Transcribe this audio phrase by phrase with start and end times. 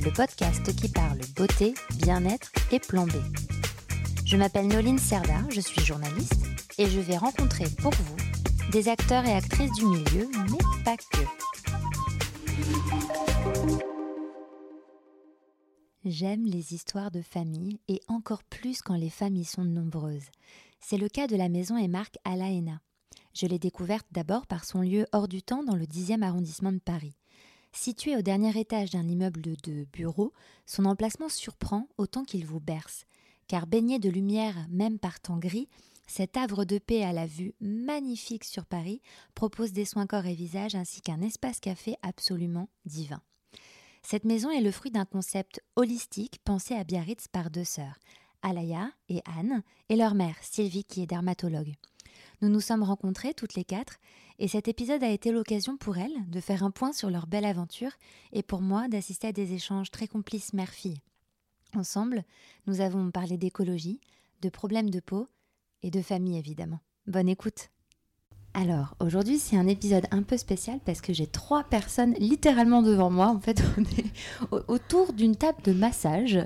[0.00, 3.06] le podcast qui parle beauté, bien-être et plan.
[4.24, 6.46] Je m'appelle Noline Serda, je suis journaliste
[6.78, 8.16] et je vais rencontrer pour vous
[8.70, 11.18] des acteurs et actrices du milieu, mais pas que.
[16.04, 20.30] J'aime les histoires de famille et encore plus quand les familles sont nombreuses.
[20.78, 22.80] C'est le cas de la maison et marque Alaena.
[23.34, 26.78] Je l'ai découverte d'abord par son lieu hors du temps dans le 10e arrondissement de
[26.78, 27.19] Paris.
[27.72, 30.32] Situé au dernier étage d'un immeuble de bureaux,
[30.66, 33.04] son emplacement surprend autant qu'il vous berce.
[33.46, 35.68] Car baigné de lumière, même par temps gris,
[36.06, 39.00] cet havre de paix à la vue magnifique sur Paris
[39.36, 43.22] propose des soins corps et visage ainsi qu'un espace café absolument divin.
[44.02, 47.98] Cette maison est le fruit d'un concept holistique pensé à Biarritz par deux sœurs,
[48.42, 51.74] Alaya et Anne, et leur mère, Sylvie, qui est dermatologue.
[52.42, 54.00] Nous nous sommes rencontrés toutes les quatre,
[54.40, 57.44] et cet épisode a été l'occasion pour elles de faire un point sur leur belle
[57.44, 57.92] aventure
[58.32, 61.02] et pour moi d'assister à des échanges très complices mère-fille.
[61.76, 62.24] Ensemble,
[62.66, 64.00] nous avons parlé d'écologie,
[64.40, 65.28] de problèmes de peau
[65.82, 66.80] et de famille évidemment.
[67.06, 67.68] Bonne écoute
[68.52, 73.08] alors, aujourd'hui, c'est un épisode un peu spécial parce que j'ai trois personnes littéralement devant
[73.08, 73.28] moi.
[73.28, 76.36] En fait, on est autour d'une table de massage.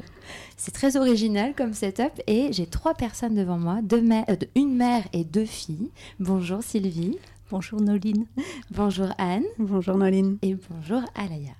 [0.58, 2.20] C'est très original comme setup.
[2.26, 5.90] Et j'ai trois personnes devant moi, euh, une mère et deux filles.
[6.20, 7.16] Bonjour Sylvie.
[7.50, 8.26] Bonjour Noline.
[8.70, 9.44] Bonjour Anne.
[9.58, 10.38] Bonjour Noline.
[10.42, 11.52] Et bonjour Alaya.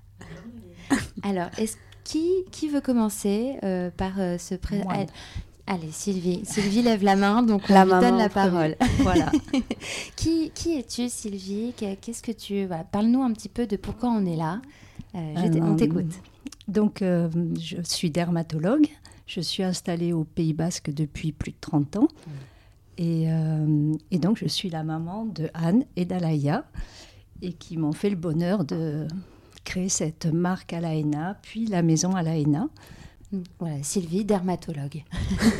[1.23, 5.07] Alors, est-ce qui, qui veut commencer euh, par euh, se présenter
[5.67, 6.43] Allez, Sylvie.
[6.45, 8.77] Sylvie lève la main, donc on La lui donne la parole.
[8.99, 9.33] Voilà.
[10.15, 11.73] qui qui es-tu, Sylvie?
[11.75, 12.67] Qu'est- Qu'est-ce que tu...
[12.67, 14.61] Voilà, Parle-nous un petit peu de pourquoi on est là.
[15.15, 16.13] Euh, on Alors, t'écoute.
[16.69, 18.87] Donc, euh, je suis dermatologue.
[19.27, 22.09] Je suis installée au Pays Basque depuis plus de 30 ans.
[22.99, 26.65] Et, euh, et donc, je suis la maman de Anne et d'Alaya,
[27.43, 29.07] et qui m'ont fait le bonheur de
[29.65, 32.69] créer cette marque Alaena, puis la maison Alaena,
[33.59, 35.03] Voilà, Sylvie, dermatologue.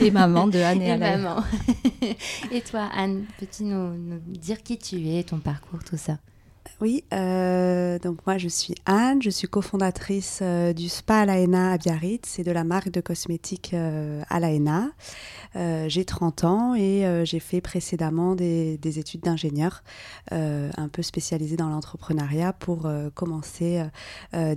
[0.01, 1.43] et maman de Anne et, Et maman.
[2.53, 6.19] et toi, Anne, peux-tu nous, nous dire qui tu es, ton parcours, tout ça?
[6.81, 11.79] Oui, euh, donc moi je suis Anne, je suis cofondatrice euh, du Spa Alaena à
[11.79, 14.89] Biarritz et de la marque de cosmétiques euh, Alaena.
[15.55, 19.85] Euh, j'ai 30 ans et euh, j'ai fait précédemment des, des études d'ingénieur,
[20.33, 23.83] euh, un peu spécialisées dans l'entrepreneuriat pour euh, commencer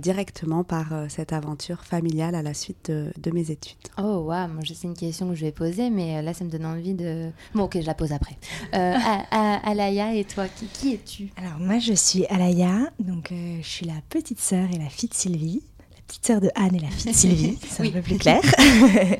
[0.00, 3.78] directement par euh, cette aventure familiale à la suite de, de mes études.
[3.96, 6.50] Oh, waouh, moi je sais une question que je vais poser, mais là ça me
[6.50, 7.30] donne envie de...
[7.54, 8.36] Bon, ok, je la pose après.
[8.74, 8.96] Euh,
[9.30, 11.30] Alaya, et toi, qui, qui es-tu?
[11.36, 15.08] Alors moi je suis Alaya, donc euh, je suis la petite sœur et la fille
[15.08, 15.62] de Sylvie,
[15.94, 17.88] la petite sœur de Anne et la fille de Sylvie, c'est Oui.
[17.88, 18.40] un peu plus clair.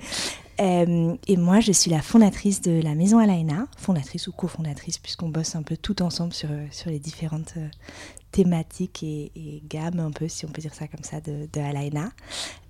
[0.61, 5.29] Euh, et moi je suis la fondatrice de la maison Alaena, fondatrice ou cofondatrice puisqu'on
[5.29, 7.69] bosse un peu tout ensemble sur, sur les différentes euh,
[8.33, 11.61] thématiques et, et gammes un peu si on peut dire ça comme ça de, de
[11.61, 12.11] Alaena.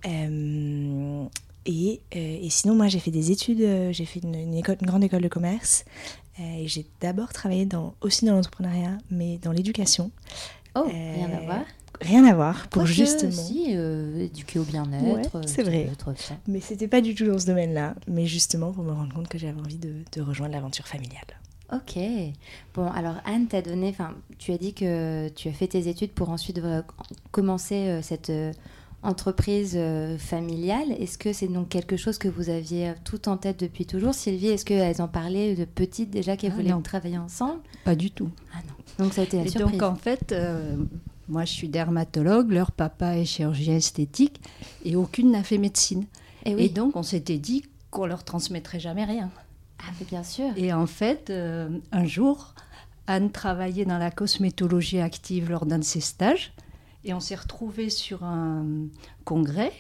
[0.06, 1.25] Euh,
[1.65, 4.77] et, euh, et sinon moi j'ai fait des études, euh, j'ai fait une, une école-
[4.83, 5.87] une grande école de commerce.
[6.41, 10.10] Euh, et j'ai d'abord travaillé dans, aussi dans l'entrepreneuriat, mais dans l'éducation.
[10.75, 11.65] Oh, Euh, rien à voir.
[12.00, 13.32] Rien à voir, pour Quoique, justement.
[13.32, 15.34] Si, euh, éduquer au bien-être.
[15.34, 15.91] Ouais, euh, c'est vrai.
[16.47, 19.37] Mais c'était pas du tout dans ce domaine-là, mais justement pour me rendre compte que
[19.38, 21.25] j'avais envie de, de rejoindre l'aventure familiale.
[21.72, 21.99] Ok.
[22.72, 26.12] Bon, alors Anne t'a donné, enfin, tu as dit que tu as fait tes études
[26.12, 26.82] pour ensuite euh,
[27.32, 28.53] commencer euh, cette euh,
[29.03, 30.93] entreprise euh, familiale.
[30.99, 34.15] Est-ce que c'est donc quelque chose que vous aviez euh, tout en tête depuis toujours?
[34.15, 36.83] Sylvie, est-ce qu'elles en parlaient de petites déjà qu'elles Ah, voulaient non.
[36.83, 37.61] travailler ensemble?
[37.85, 38.31] Pas du tout.
[38.53, 39.05] Ah non.
[39.05, 39.73] Donc ça a été la Et surprise.
[39.79, 40.77] donc en fait, euh,
[41.29, 44.41] moi je suis dermatologue, leur papa est chirurgien esthétique
[44.85, 46.06] et aucune n'a fait médecine.
[46.44, 46.65] Et Eh oui.
[46.65, 49.31] Et donc on s'était dit qu'on leur transmettrait jamais rien.
[49.81, 50.49] Ah, mais bien sûr.
[50.56, 52.55] Et en fait, euh, un jour,
[53.06, 56.53] Anne travaillait dans la cosmétologie active lors d'un de ses stages
[57.08, 58.66] et on s'est retrouvés sur un
[59.25, 59.72] congrès.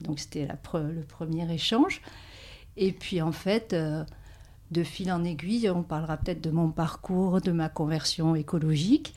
[0.00, 2.00] Donc c'était pre- le premier échange.
[2.76, 4.04] Et puis en fait, euh,
[4.70, 9.14] de fil en aiguille, on parlera peut-être de mon parcours, de ma conversion écologique.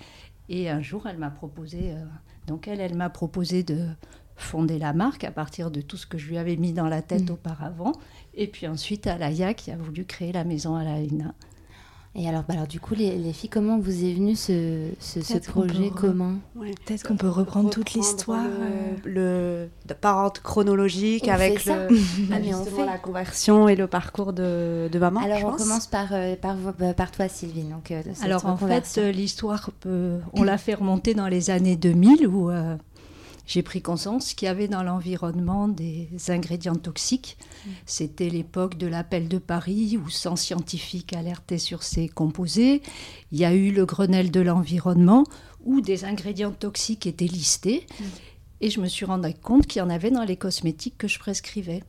[0.49, 2.03] Et un jour, elle m'a proposé, euh,
[2.45, 3.85] donc elle, elle m'a proposé de
[4.35, 7.01] fonder la marque à partir de tout ce que je lui avais mis dans la
[7.01, 7.31] tête Mhm.
[7.31, 7.93] auparavant.
[8.35, 11.33] Et puis ensuite, Alaya qui a voulu créer la maison Alaina.
[12.19, 15.21] Et alors, bah alors du coup, les, les, filles, comment vous est venu ce, ce,
[15.21, 16.73] ce projet commun ouais.
[16.83, 18.43] Peut-être qu'on peut reprendre, toute l'histoire.
[19.05, 22.85] Le, le, de parente chronologique on avec le, ah, mais on fait.
[22.87, 25.19] la conversion et le parcours de, de maman.
[25.19, 25.61] Alors, je on pense.
[25.61, 26.55] commence par, euh, par,
[26.95, 27.61] par, toi, Sylvie.
[27.61, 29.69] Donc, euh, alors, en fait, euh, l'histoire,
[30.33, 32.75] on l'a fait remonter dans les années 2000 où euh,
[33.47, 37.37] j'ai pris conscience qu'il y avait dans l'environnement des ingrédients toxiques.
[37.85, 42.81] C'était l'époque de l'appel de Paris où 100 scientifiques alertaient sur ces composés.
[43.31, 45.23] Il y a eu le Grenelle de l'environnement
[45.63, 47.87] où des ingrédients toxiques étaient listés.
[48.59, 51.17] Et je me suis rendu compte qu'il y en avait dans les cosmétiques que je
[51.17, 51.83] prescrivais.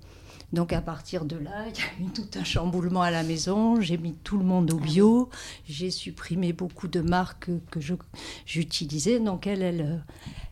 [0.52, 3.80] Donc à partir de là, il y a eu tout un chamboulement à la maison.
[3.80, 5.28] J'ai mis tout le monde au bio.
[5.68, 7.80] J'ai supprimé beaucoup de marques que
[8.46, 9.20] j'utilisais.
[9.20, 10.04] Donc elles, elles,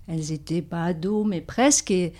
[0.08, 1.91] elles étaient pas ados, mais presque.
[1.91, 2.12] Et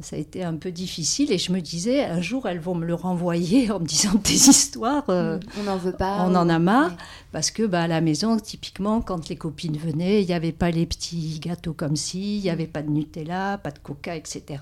[0.00, 1.32] ça a été un peu difficile.
[1.32, 4.48] Et je me disais, un jour, elles vont me le renvoyer en me disant des
[4.48, 5.08] histoires.
[5.10, 6.26] Euh, on n'en veut pas.
[6.26, 6.90] On en a marre.
[6.90, 6.96] Ouais.
[7.32, 10.70] Parce que bah, à la maison, typiquement, quand les copines venaient, il n'y avait pas
[10.70, 14.60] les petits gâteaux comme ci, il n'y avait pas de Nutella, pas de Coca, etc.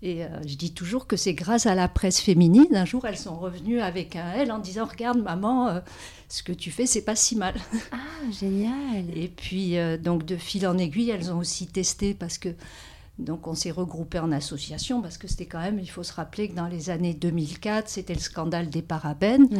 [0.00, 2.74] Et euh, je dis toujours que c'est grâce à la presse féminine.
[2.74, 5.80] Un jour, elles sont revenues avec un L en disant Regarde, maman, euh,
[6.28, 7.54] ce que tu fais, c'est pas si mal.
[7.90, 7.96] Ah,
[8.30, 12.50] génial Et puis, euh, donc, de fil en aiguille, elles ont aussi testé parce que.
[13.18, 16.48] Donc, on s'est regroupé en association parce que c'était quand même, il faut se rappeler
[16.48, 19.48] que dans les années 2004, c'était le scandale des parabènes.
[19.50, 19.58] Oui.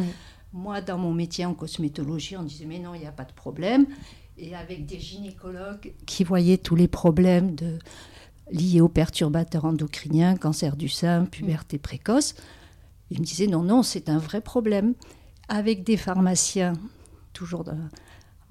[0.53, 3.33] Moi, dans mon métier en cosmétologie, on disait Mais non, il n'y a pas de
[3.33, 3.85] problème.
[4.37, 7.77] Et avec des gynécologues qui voyaient tous les problèmes de
[8.51, 12.35] liés aux perturbateurs endocriniens, cancer du sein, puberté précoce.
[13.11, 14.93] Il me disait non, non, c'est un vrai problème.
[15.47, 16.73] Avec des pharmaciens,
[17.33, 17.71] toujours de,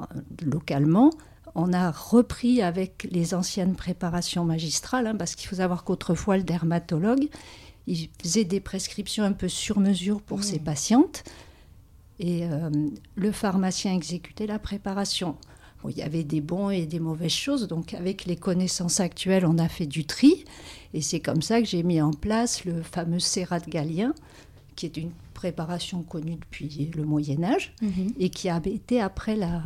[0.00, 0.04] euh,
[0.44, 1.10] localement,
[1.54, 6.42] on a repris avec les anciennes préparations magistrales, hein, parce qu'il faut savoir qu'autrefois, le
[6.42, 7.28] dermatologue,
[7.86, 10.42] il faisait des prescriptions un peu sur mesure pour mmh.
[10.42, 11.24] ses patientes,
[12.18, 12.70] et euh,
[13.14, 15.36] le pharmacien exécutait la préparation.
[15.82, 17.69] Bon, il y avait des bons et des mauvaises choses.
[17.69, 20.44] Donc, avec les connaissances actuelles, on a fait du tri.
[20.94, 24.12] Et c'est comme ça que j'ai mis en place le fameux sérat galien,
[24.75, 27.88] qui est une préparation connue depuis le Moyen Âge Mhm.
[27.90, 28.12] mmh.
[28.19, 29.62] et qui a été après la,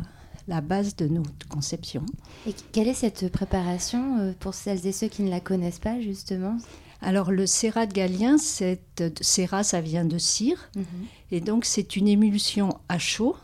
[0.47, 2.05] la base de notre conception.
[2.47, 5.99] Et quelle est cette préparation euh, pour celles et ceux qui ne la connaissent pas,
[5.99, 6.57] justement?
[7.01, 10.81] Alors le sérat galien, cette sérat, ça vient de cire, Mhm.
[10.83, 10.85] mmh.
[11.31, 13.35] et donc c'est une émulsion à chaud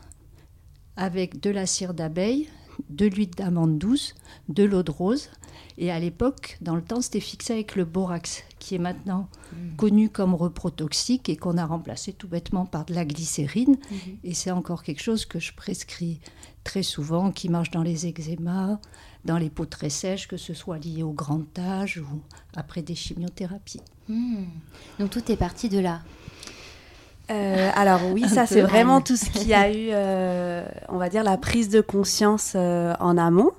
[0.96, 2.48] avec de la cire d'abeille,
[2.90, 4.14] de l'huile d'amande douce,
[4.48, 5.30] de l'eau de rose.
[5.78, 9.76] Et à l'époque, dans le temps, c'était fixé avec le borax, qui est maintenant mmh.
[9.76, 13.76] connu comme reprotoxique et qu'on a remplacé tout bêtement par de la glycérine.
[13.90, 13.96] Mmh.
[14.24, 16.20] Et c'est encore quelque chose que je prescris
[16.64, 18.78] très souvent, qui marche dans les eczémas,
[19.24, 22.20] dans les peaux très sèches, que ce soit lié au grand âge ou
[22.54, 23.80] après des chimiothérapies.
[24.08, 24.44] Mmh.
[24.98, 26.02] Donc tout est parti de là
[27.30, 31.24] euh, alors oui, ça c'est vraiment tout ce qui a eu, euh, on va dire,
[31.24, 33.52] la prise de conscience euh, en amont.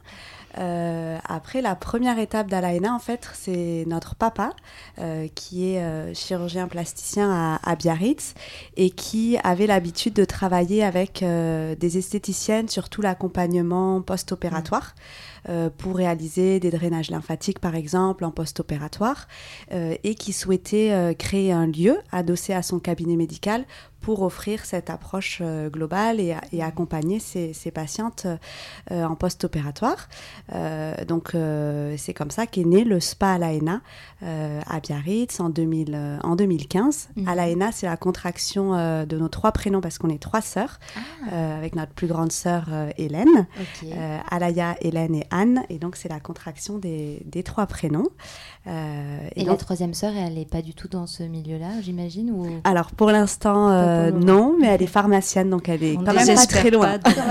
[0.58, 4.54] Euh, après, la première étape d'Alaina, en fait, c'est notre papa,
[5.00, 8.34] euh, qui est euh, chirurgien plasticien à, à, Biarritz
[8.76, 14.94] et qui avait l'habitude de travailler avec des esthéticiennes sur tout l'accompagnement post-opératoire.
[15.50, 15.70] Mmh.
[15.80, 19.28] pour réaliser des drainages lymphatiques, par exemple, en post-opératoire,
[19.72, 23.66] et qui souhaitait créer un lieu adossé à son cabinet médical
[24.02, 28.26] pour offrir cette approche euh, globale et, et, accompagner ses, ses patientes
[28.92, 30.10] euh, en post-opératoire.
[30.54, 31.36] Euh, donc
[31.98, 33.82] c'est comme ça qu'est né le SPA à l'AENA
[34.22, 37.10] à Biarritz en, 2000, en 2015.
[37.16, 37.28] Mmh.
[37.28, 38.72] À l'AENA, c'est la contraction
[39.06, 40.80] de nos trois prénoms parce qu'on est trois sœurs,
[41.32, 41.58] ah.
[41.58, 43.94] avec notre plus grande sœur Hélène, okay.
[44.30, 48.10] Alaya, Hélène et Anne, et donc c'est la contraction des, des trois prénoms.
[48.68, 49.54] Euh, et, et donc...
[49.54, 52.46] la troisième sœur, elle n'est pas du tout dans ce milieu-là, j'imagine ou...
[52.64, 56.36] Alors pour l'instant, euh, non, mais elle est pharmacienne, donc elle est On quand même
[56.36, 57.00] pas très loin.
[57.00, 57.12] Pas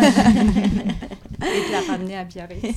[1.42, 2.76] et de la ramener à Biarritz.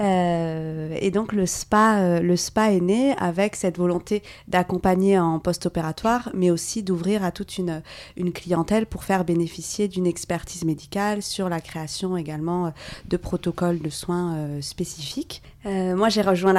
[0.00, 5.38] euh, et donc le spa, euh, le spa est né avec cette volonté d'accompagner en
[5.38, 7.82] post-opératoire, mais aussi d'ouvrir à toute une,
[8.16, 12.72] une clientèle pour faire bénéficier d'une expertise médicale sur la création également
[13.08, 15.42] de protocoles de soins euh, spécifiques.
[15.66, 16.54] Euh, moi, j'ai rejoint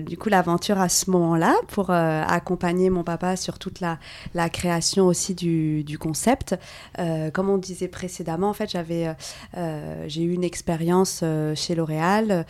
[0.00, 3.98] du coup l'aventure à ce moment-là pour euh, accompagner mon papa sur toute la,
[4.48, 6.56] création aussi du, concept.
[6.98, 9.14] Euh, comme on disait précédemment, en fait, j'avais
[10.06, 11.22] j'ai eu une expérience
[11.54, 12.46] chez L'Oréal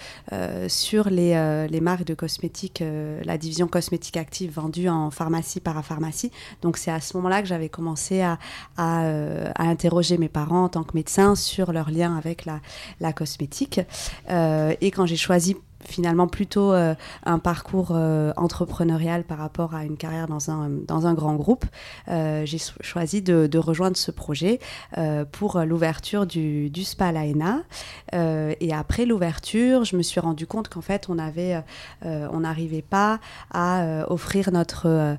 [0.69, 2.83] sur les, les marques de cosmétiques,
[3.25, 6.31] la division cosmétique active vendue en pharmacie, parapharmacie.
[6.63, 8.39] Donc, c'est à ce moment-là que j'avais commencé à,
[8.77, 12.61] interroger mes parents en tant que médecin sur leur lien avec la,
[13.01, 13.81] la cosmétique.
[14.29, 17.93] et quand j'ai choisi finalement plutôt un parcours
[18.37, 21.65] entrepreneurial par rapport à une carrière dans un, dans un grand groupe,
[22.09, 24.59] j'ai choisi de, rejoindre ce projet
[25.33, 27.63] pour l'ouverture du, du, spa Laena.
[28.13, 31.63] et après l'ouverture, je me suis rendu compte qu'en fait, on avait,
[32.03, 33.21] n'arrivait pas
[33.53, 35.17] à offrir notre,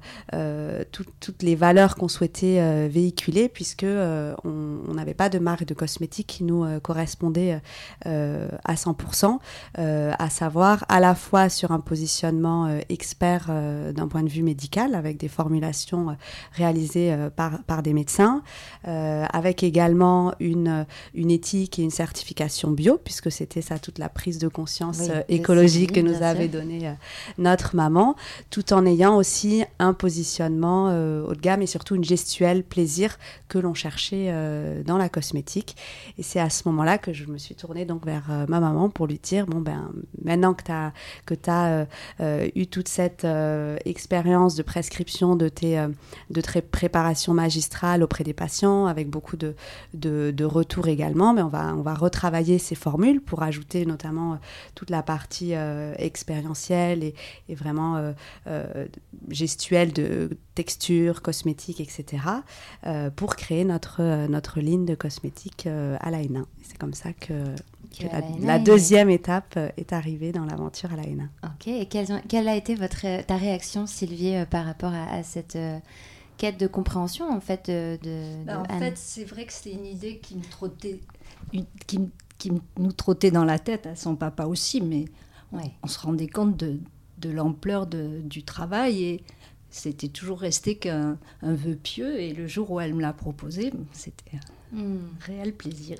[0.92, 6.44] toutes les valeurs qu'on souhaitait véhiculer puisque on n'avait pas de marque de cosmétiques qui
[6.44, 7.60] nous correspondait
[8.04, 9.40] à 100%,
[9.78, 14.44] à savoir à la fois sur un positionnement euh, expert euh, d'un point de vue
[14.44, 16.14] médical, avec des formulations euh,
[16.54, 18.42] réalisées par, par des médecins,
[18.84, 24.38] avec également une, une éthique et une certification bio, puisque c'était ça toute la prise
[24.38, 26.94] de conscience écologique que nous avait donnée
[27.38, 28.16] notre maman,
[28.50, 33.58] tout en ayant aussi un positionnement haut de gamme et surtout une gestuelle plaisir que
[33.58, 34.34] l'on cherchait
[34.86, 35.76] dans la cosmétique.
[36.18, 39.08] Et c'est à ce moment-là que je me suis tournée donc vers ma maman pour
[39.08, 39.92] lui dire, bon ben
[40.24, 40.94] maintenant que tu as,
[41.26, 41.86] que as euh,
[42.22, 45.86] euh, eu toute cette euh, expérience de prescription de tes,
[46.30, 49.56] de tes préparations magistrales auprès des patients, avec beaucoup de,
[49.94, 54.40] de, retours également, mais on va, on va retravailler ces formules pour ajouter notamment
[54.76, 55.54] toute la partie
[55.98, 58.14] expérientielle et, vraiment
[59.30, 62.24] gestuelle de texture, cosmétique, etc.,
[63.16, 66.20] pour créer notre, notre ligne de cosmétiques à la
[66.64, 67.34] C'est comme ça que
[68.42, 71.30] la, deuxième étape euh, est arrivée dans l'aventure à la HENA.
[71.44, 75.80] Ok, et quelle, a été votre, ta réaction, Sylvie, euh, par rapport à, cette euh,
[76.38, 80.18] quête de compréhension, en fait, de, bah, En fait, c'est vrai que c'était une idée
[80.18, 81.00] qui me trottait,
[81.88, 82.00] qui,
[82.38, 85.06] qui, nous trottait dans la tête, à son papa aussi, mais
[85.84, 86.80] on, se rendait compte de,
[87.20, 89.24] de l'ampleur du travail et
[89.70, 92.20] c'était toujours resté qu'un vœu pieux.
[92.20, 94.38] Et le jour où elle me l'a proposé, c'était
[94.74, 95.00] un hmm.
[95.22, 95.98] réel plaisir.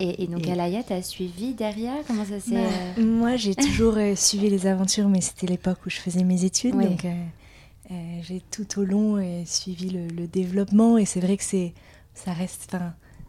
[0.00, 2.54] Et, donc, Alaya, t'as suivi derrière Comment ça s'est.
[2.54, 2.68] Bah,
[2.98, 6.44] euh, moi, j'ai toujours euh, suivi les aventures, mais c'était l'époque où je faisais mes
[6.44, 6.74] études.
[6.76, 10.98] Donc, euh, j'ai tout au long suivi le, développement.
[10.98, 11.72] Et c'est vrai que c'est,
[12.14, 12.76] ça reste.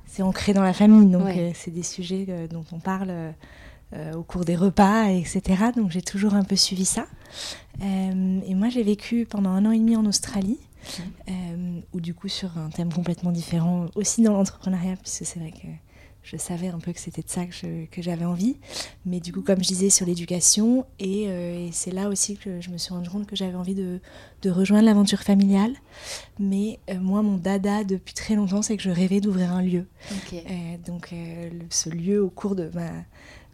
[0.07, 1.09] C'est ancré dans la famille.
[1.09, 3.13] Donc, c'est des sujets dont on parle
[4.15, 5.41] au cours des repas, etc.
[5.75, 7.05] Donc, j'ai toujours un peu suivi ça.
[7.81, 10.59] et moi, j'ai vécu pendant un an et demi en Australie.
[11.29, 15.51] Euh, ou du coup sur un thème complètement différent, aussi dans l'entrepreneuriat, puisque c'est vrai
[15.51, 15.67] que
[16.23, 18.57] je savais un peu que c'était de ça que, j'avais envie.
[19.05, 22.71] Mais du coup, comme je disais, sur l'éducation, et, euh, c'est là aussi que je
[22.71, 23.99] me suis rendu compte que j'avais envie de,
[24.45, 25.73] rejoindre l'aventure familiale.
[26.39, 29.85] Mais euh, moi, mon dada depuis très longtemps, c'est que je rêvais d'ouvrir un lieu.
[30.85, 31.13] donc,
[31.69, 32.89] ce lieu, au cours de ma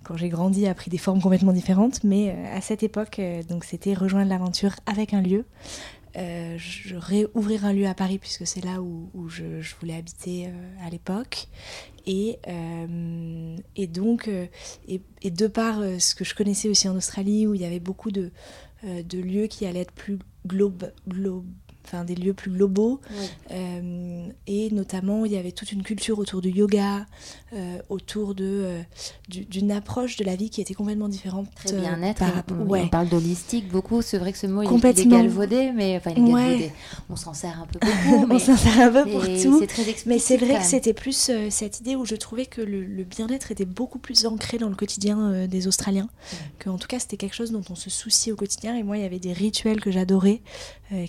[0.03, 3.93] quand j'ai grandi, a pris des formes complètement différentes, mais à cette époque, donc c'était
[3.93, 5.45] rejoindre l'aventure avec un lieu.
[6.17, 9.43] Euh, je réouvrir un lieu à Paris puisque c'est là où, je,
[9.79, 11.47] voulais habiter euh, à l'époque.
[12.05, 14.29] Et, euh, et donc,
[14.87, 18.11] et, de par ce que je connaissais aussi en Australie, où il y avait beaucoup
[18.11, 18.31] de,
[18.83, 21.45] de lieux qui allaient être plus globe, globe,
[21.91, 22.99] enfin des lieux plus globaux.
[23.51, 27.05] Euh, et notamment, il y avait toute une culture autour du yoga,
[27.53, 28.81] euh, autour de euh,
[29.27, 31.47] d'une approche de la vie qui était complètement différente.
[31.55, 32.23] Très bien-être.
[32.49, 34.01] On parle d'holistique beaucoup.
[34.01, 36.71] C'est vrai que ce mot il est galvaudé, mais enfin il est galvaudé.
[37.09, 38.33] On s'en sert un peu beaucoup.
[38.33, 39.61] on s'en sert un peu pour tout.
[40.05, 43.65] Mais c'est vrai que c'était plus cette idée où je trouvais que le, bien-être était
[43.65, 46.09] beaucoup plus ancré dans le quotidien des Australiens.
[46.59, 48.75] Que en tout cas, c'était quelque chose dont on se souciait au quotidien.
[48.75, 50.41] Et moi, il y avait des rituels que j'adorais,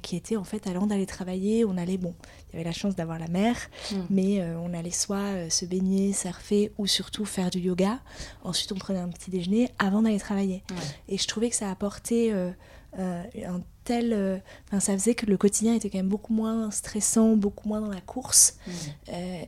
[0.03, 2.14] qui étaient en fait avant d'aller travailler, on allait, bon,
[2.49, 3.57] il y avait la chance d'avoir la mer,
[3.91, 3.97] mm.
[4.11, 8.00] mais euh, on allait soit euh, se baigner, surfer ou surtout faire du yoga.
[8.45, 10.62] Ensuite, on prenait un petit déjeuner avant d'aller travailler.
[11.09, 12.50] Et je trouvais que ça apportait euh,
[12.99, 14.43] un tel.
[14.69, 17.91] Enfin, ça faisait que le quotidien était quand même beaucoup moins stressant, beaucoup moins dans
[17.91, 18.57] la course.
[18.67, 18.73] Mm.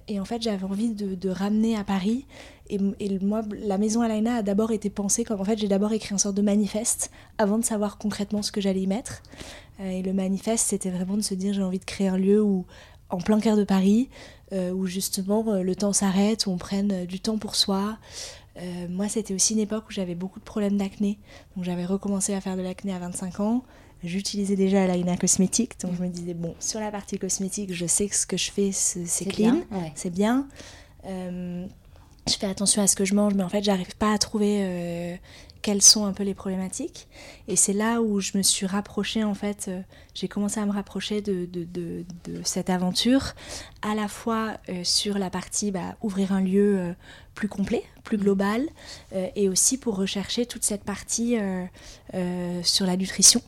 [0.08, 2.26] et en fait, j'avais envie de, ramener à Paris.
[2.70, 5.92] Et, et, moi, la maison Alaina a d'abord été pensée comme en fait, j'ai d'abord
[5.92, 9.22] écrit un sorte de manifeste avant de savoir concrètement ce que j'allais y mettre.
[9.80, 12.42] Euh, et le manifeste, c'était vraiment de se dire j'ai envie de créer un lieu
[12.42, 12.64] où,
[13.10, 14.08] en plein cœur de Paris,
[14.52, 17.98] euh, où justement euh, le temps s'arrête, où on prenne du temps pour soi.
[18.88, 21.18] moi, c'était aussi une époque où j'avais beaucoup de problèmes d'acné.
[21.56, 23.64] Donc j'avais recommencé à faire de l'acné à 25 ans.
[24.02, 28.06] J'utilisais déjà l'AINA cosmétique, donc je me disais, bon, sur la partie cosmétique, je sais
[28.06, 29.62] que ce que je fais, c'est clean,
[29.94, 30.46] c'est bien.
[31.04, 31.66] je
[32.38, 35.18] fais attention à ce que je mange, mais en fait, j'arrive pas à trouver
[35.64, 37.08] quelles sont un peu les problématiques.
[37.48, 39.80] Et c'est là où je me suis rapprochée, en fait, euh,
[40.14, 41.48] j'ai commencé à me rapprocher de,
[42.44, 43.32] cette aventure,
[43.80, 46.92] à la fois euh, sur la partie bah, ouvrir un lieu euh,
[47.34, 48.68] plus complet, plus global,
[49.34, 51.36] et aussi pour rechercher toute cette partie
[52.62, 53.40] sur la nutrition,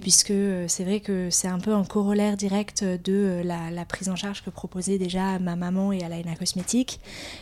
[0.00, 0.32] puisque
[0.68, 4.42] c'est vrai que c'est un peu un corollaire direct de la, la, prise en charge
[4.44, 7.00] que proposait déjà ma maman et Alaina Cosmétique,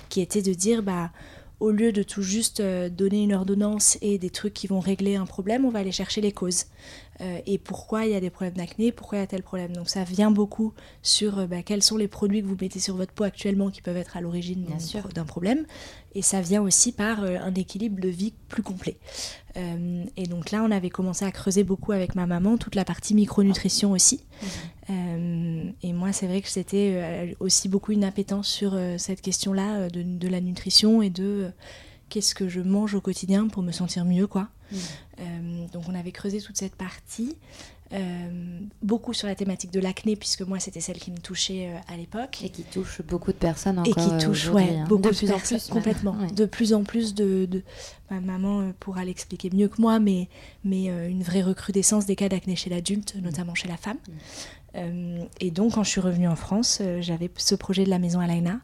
[0.08, 1.10] qui était de dire, bah,
[1.62, 5.14] au lieu de tout juste euh, donner une ordonnance et des trucs qui vont régler
[5.14, 6.64] un problème, on va aller chercher les causes.
[7.20, 9.72] Euh, et pourquoi il y a des problèmes d'acné, pourquoi il y a tel problème.
[9.74, 12.96] Donc ça vient beaucoup sur euh, bah, quels sont les produits que vous mettez sur
[12.96, 14.66] votre peau actuellement qui peuvent être à l'origine
[15.14, 15.66] d'un problème.
[16.14, 18.98] Et ça vient aussi par un équilibre de vie plus complet.
[19.56, 23.14] et donc là, on avait commencé à creuser beaucoup avec ma maman toute la partie
[23.14, 24.20] micronutrition aussi.
[24.90, 25.70] Mmh.
[25.82, 30.28] et moi, c'est vrai que c'était aussi beaucoup une appétence sur cette question-là de, de,
[30.28, 31.50] la nutrition et de
[32.12, 34.48] qu'est-ce que je mange au quotidien pour me sentir mieux, quoi.
[34.70, 34.76] Mm.
[35.20, 37.36] Euh, donc on avait creusé toute cette partie.
[37.94, 41.92] Euh, beaucoup sur la thématique de l'acné, puisque moi c'était celle qui me touchait euh,
[41.92, 42.42] à l'époque.
[42.44, 43.98] Et qui touche beaucoup de personnes encore.
[43.98, 44.84] Et qui touche, ouais, hein.
[44.88, 46.16] beaucoup de, plus en plus, complètement.
[46.34, 47.46] De plus en plus de.
[47.46, 47.62] de...
[48.10, 50.28] Ma maman pourra l'expliquer mieux que moi, mais,
[50.64, 53.96] mais une vraie recrudescence des cas d'acné chez l'adulte, notamment chez la femme.
[54.06, 54.12] Mm.
[54.74, 57.98] Euh, et donc, quand je suis revenue en France, euh, j'avais ce projet de la
[57.98, 58.60] maison Alaina,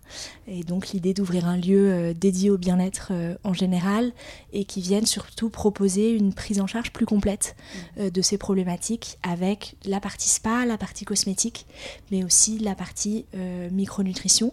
[0.46, 3.12] et donc l'idée d'ouvrir un lieu euh, dédié au bien-être
[3.44, 4.12] en général,
[4.52, 7.56] et qui vienne surtout proposer une prise en charge plus complète
[7.96, 8.10] mmh.
[8.10, 11.66] de ces problématiques, avec la partie spa, la partie cosmétique,
[12.10, 13.26] mais aussi la partie
[13.70, 14.52] micronutrition,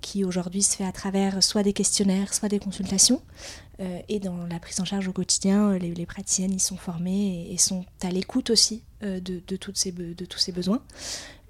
[0.00, 3.22] qui aujourd'hui se fait à travers soit des questionnaires, soit des consultations.
[3.80, 7.58] Euh, et dans la prise en charge au quotidien, les, praticiennes y sont formées et,
[7.58, 10.82] sont à l'écoute aussi de, de, toutes ces, de tous ces besoins.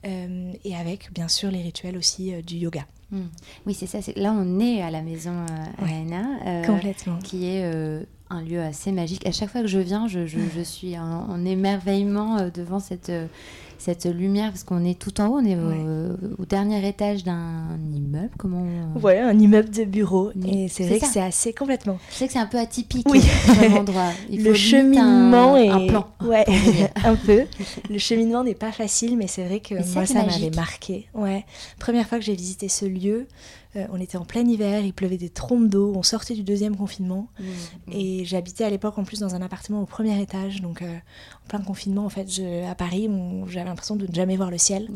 [0.05, 2.87] et avec bien sûr les rituels aussi du yoga.
[3.11, 3.23] Hmm.
[3.67, 3.99] Oui, c'est ça.
[4.17, 5.47] Là, on est à la maison
[5.83, 7.19] Aena, complètement.
[7.19, 7.65] qui est
[8.31, 9.27] un lieu assez magique.
[9.27, 13.11] À chaque fois que je viens, je, je, je suis en, en émerveillement devant cette
[13.79, 18.31] cette lumière, parce qu'on est tout en haut, on est au, dernier étage d'un immeuble.
[18.39, 18.67] Comment
[19.03, 20.33] Ouais, un immeuble de bureau.
[20.47, 21.99] Et c'est vrai que c'est assez complètement.
[22.11, 23.23] C'est que c'est un peu atypique oui.
[23.77, 24.11] endroit.
[24.33, 26.09] le cheminement est un plan.
[26.25, 26.45] Ouais,
[27.05, 27.45] un peu.
[27.89, 31.07] Le cheminement n'est pas facile, mais c'est vrai que moi ça m'avait marqué.
[31.15, 31.45] Ouais,
[31.79, 33.27] première fois que j'ai visité ce lieu.
[33.77, 36.77] Euh, on était en plein hiver, il pleuvait des trompes d'eau, on sortait du deuxième
[36.77, 37.29] confinement.
[37.39, 37.93] Mmh, mmh.
[37.93, 40.63] Et j'habitais à l'époque en plus dans un appartement au premier étage.
[40.63, 40.97] Donc euh,
[41.45, 42.29] en plein confinement, en fait,
[42.69, 43.11] à Paris,
[43.47, 44.89] j'avais l'impression de ne jamais voir le ciel.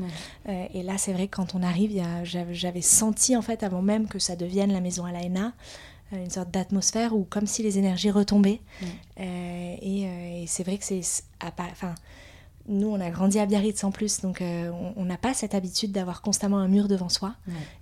[0.49, 4.09] Euh, et là, c'est vrai que quand on arrive, j'avais senti en fait avant même
[4.09, 5.52] que ça devienne la maison à l'AENA
[6.14, 8.61] une sorte d'atmosphère où comme si les énergies retombaient.
[9.17, 11.00] et, c'est vrai que c'est...
[11.43, 11.95] Enfin,
[12.69, 15.91] nous, on a grandi à Biarritz en plus, donc euh, on n'a pas cette habitude
[15.91, 17.34] d'avoir constamment un mur devant soi.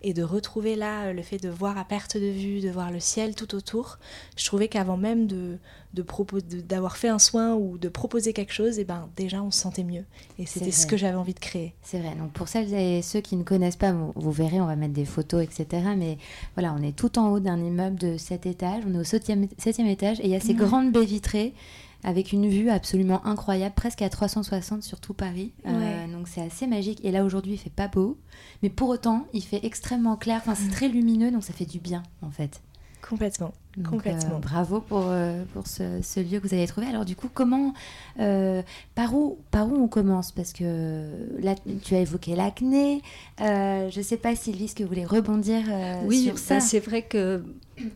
[0.02, 2.90] Et de retrouver là euh, le fait de voir à perte de vue, de voir
[2.90, 3.98] le ciel tout autour.
[4.36, 5.58] Je trouvais qu'avant même de,
[5.92, 9.60] d'avoir fait un soin ou de proposer quelque chose, et eh ben, déjà on se
[9.60, 10.04] sentait mieux.
[10.38, 11.74] Et c'était ce que j'avais envie de créer.
[11.82, 12.14] C'est vrai.
[12.14, 15.04] Donc pour celles et ceux qui ne connaissent pas, vous, verrez, on va mettre des
[15.04, 15.88] photos, etc.
[15.96, 16.16] Mais
[16.54, 18.84] voilà, on est tout en haut d'un immeuble de 7 étages.
[18.86, 21.54] On est au 7e, étage et il y a ces grandes baies vitrées
[22.02, 25.52] avec une vue absolument incroyable, presque à 360 sur tout Paris.
[25.66, 27.04] Euh, donc c'est assez magique.
[27.04, 28.18] Et là aujourd'hui, il fait pas beau,
[28.62, 30.38] mais pour autant, il fait extrêmement clair.
[30.38, 30.72] Enfin, c'est mm.
[30.72, 32.62] très lumineux, donc ça fait du bien en fait.
[33.06, 33.52] Complètement.
[33.88, 34.36] Complètement.
[34.36, 36.86] Euh, bravo pour, euh, pour ce, lieu que vous avez trouvé.
[36.86, 37.72] Alors du coup, comment,
[38.16, 40.32] par, où, par où on commence?
[40.32, 43.02] Parce que là, tu as évoqué l'acné.
[43.38, 45.62] je ne sais pas, Sylvie, ce que vous voulez rebondir
[46.04, 46.56] oui, sur ça.
[46.56, 47.44] Oui, c'est vrai que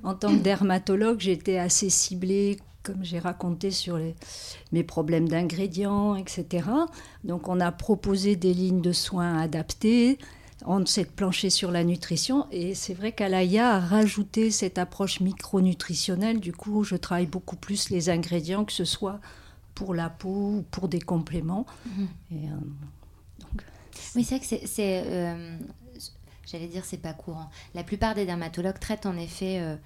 [0.03, 4.15] en tant que dermatologue, j'étais assez ciblée comme j'ai raconté sur les,
[4.71, 6.69] mes problèmes d'ingrédients, etc.
[7.25, 10.19] Donc on a proposé des lignes de soins adaptées.
[10.67, 16.41] On s'est planché sur la nutrition et c'est vrai qu'Alaya a rajouté cette approche micronutritionnelle.
[16.41, 19.21] Du coup, je travaille beaucoup plus les ingrédients, que ce soit
[19.75, 21.67] pour la peau ou pour des compléments.
[22.33, 22.37] Euh,
[24.15, 25.03] oui, c'est vrai que c'est...
[25.07, 25.59] Euh,
[26.47, 27.51] j'allais dire, c'est pas courant.
[27.75, 29.59] La plupart des dermatologues traitent en effet...
[29.61, 29.77] Euh,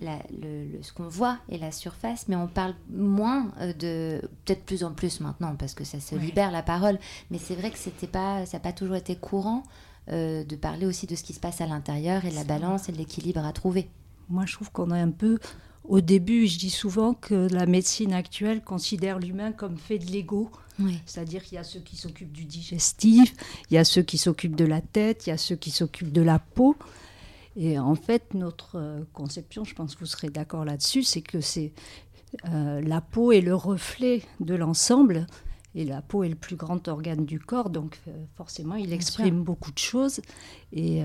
[0.00, 4.84] le, ce qu'on voit et la surface, mais on parle moins euh, de, peut-être plus
[4.84, 6.98] en plus maintenant, parce que ça se libère la parole,
[7.30, 9.62] mais c'est vrai que c'était pas, ça n'a pas toujours été courant
[10.10, 12.88] euh, de parler aussi de ce qui se passe à l'intérieur et de la balance
[12.88, 13.88] et de l'équilibre à trouver.
[14.28, 15.38] Moi, je trouve qu'on est un peu
[15.88, 20.50] au début, je dis souvent que la médecine actuelle considère l'humain comme fait de l'ego.
[21.06, 23.34] C'est-à-dire qu'il y a ceux qui s'occupent du digestif,
[23.68, 26.12] il y a ceux qui s'occupent de la tête, il y a ceux qui s'occupent
[26.12, 26.76] de la peau.
[27.60, 31.40] Et en fait, notre euh, conception, je pense que vous serez d'accord là-dessus, c'est que
[31.40, 31.72] c'est
[32.48, 35.26] euh, la peau est le reflet de l'ensemble.
[35.74, 39.42] Et la peau est le plus grand organe du corps, donc euh, forcément, il exprime
[39.42, 40.20] beaucoup de choses.
[40.72, 41.02] Et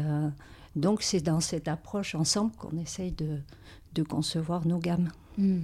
[0.75, 3.39] donc, c'est dans cette approche ensemble qu'on essaye de,
[3.93, 5.09] de concevoir nos gammes.
[5.37, 5.61] Hmm.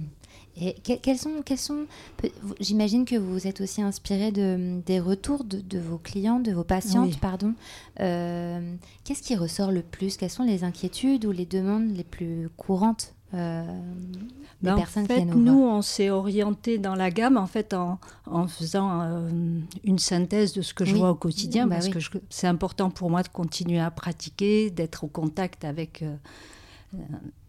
[0.56, 1.86] Et quels sont, quels sont
[2.58, 7.18] j'imagine que vous êtes aussi inspiré de, des retours de, vos clients, de vos patientes,
[7.18, 7.54] pardon.
[8.00, 10.16] Euh, qu'est-ce qui ressort le plus?
[10.16, 13.62] Quelles sont les inquiétudes ou les demandes les plus courantes euh,
[14.60, 17.72] des ben, personnes en fait, qui nous, on s'est orienté dans la gamme en fait
[17.74, 19.28] en, en faisant euh,
[19.84, 23.08] une synthèse de ce que je vois au quotidien bah parce que c'est important pour
[23.08, 26.04] moi de continuer à pratiquer, d'être au contact avec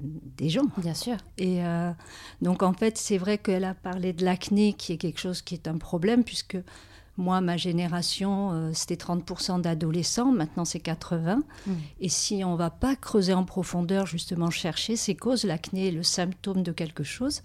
[0.02, 0.66] des gens.
[0.78, 1.18] Bien sûr.
[1.38, 1.62] Et
[2.42, 5.56] donc en fait, c'est vrai qu'elle a parlé de l'acné, qui est quelque chose qui
[5.56, 6.58] est un problème, puisque
[7.18, 11.44] moi, ma génération, c'était 30% d'adolescents, maintenant c'est 80.
[11.66, 11.72] Mmh.
[12.00, 15.92] Et si on ne va pas creuser en profondeur, justement chercher ces causes, l'acné est
[15.92, 17.42] le symptôme de quelque chose.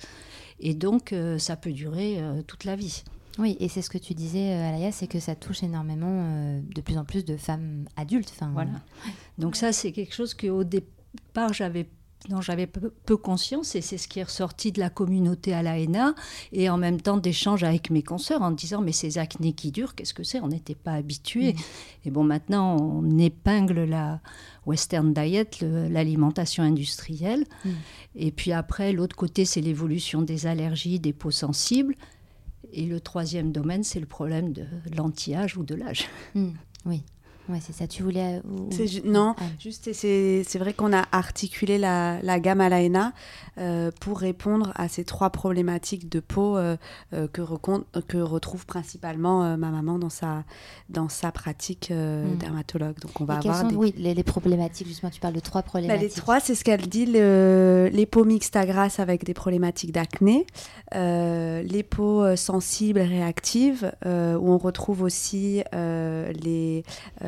[0.61, 3.02] Et donc, ça peut durer toute la vie.
[3.38, 6.61] Oui, et c'est ce que tu disais, euh, Alaya, c'est que ça touche énormément euh,
[6.74, 8.32] de plus en plus de femmes adultes.
[8.52, 8.70] Voilà.
[9.38, 10.95] Donc ça, c'est quelque chose qu'au départ,
[11.52, 11.88] j'avais
[12.29, 16.14] dont j'avais peu, conscience et c'est ce qui est ressorti de la communauté à l'AENA
[16.52, 19.94] et en même temps d'échanges avec mes consoeurs en disant mais ces acnés qui durent,
[19.94, 20.40] qu'est-ce que c'est?
[20.40, 21.52] On n'était pas habitués.
[21.52, 21.57] Mm.
[22.07, 24.20] Et bon, maintenant on épingle la
[24.66, 27.44] western diet, l'alimentation industrielle.
[27.64, 27.70] Mm.
[28.16, 31.94] Et puis après, l'autre côté, c'est l'évolution des allergies, des peaux sensibles.
[32.72, 36.09] Et le troisième domaine, c'est le problème de l'anti-âge ou de l'âge.
[36.35, 36.50] Hmm,
[36.85, 37.05] oui.
[37.48, 37.87] Ouais, c'est ça.
[37.87, 38.42] Tu voulais.
[39.04, 39.42] non, ah.
[39.59, 43.12] juste, c'est vrai qu'on a articulé la, la gamme à l'AENA
[43.59, 46.76] euh, pour répondre à ces trois problématiques de peau euh,
[47.14, 47.40] euh, que,
[48.02, 50.44] que, retrouve principalement ma maman dans sa,
[50.90, 52.37] dans sa pratique hmm.
[52.37, 52.98] dermatologue.
[53.00, 53.62] Donc, on va avoir.
[53.62, 56.02] Sont, Oui, les, problématiques, justement, tu parles de trois problématiques.
[56.02, 59.32] Bah, les trois, c'est ce qu'elle dit le, les peaux mixtes à grasse avec des
[59.32, 60.46] problématiques d'acné,
[60.92, 66.85] les peaux sensibles et réactives, où on retrouve aussi les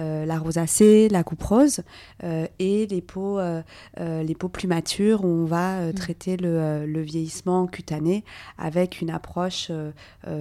[0.08, 1.80] euh, la rosacée, la couperose
[2.24, 3.62] euh, et les peaux, euh,
[3.98, 5.92] les peaux plus matures où on va mm.
[5.94, 8.24] traiter le, vieillissement cutané
[8.58, 10.32] avec une approche, on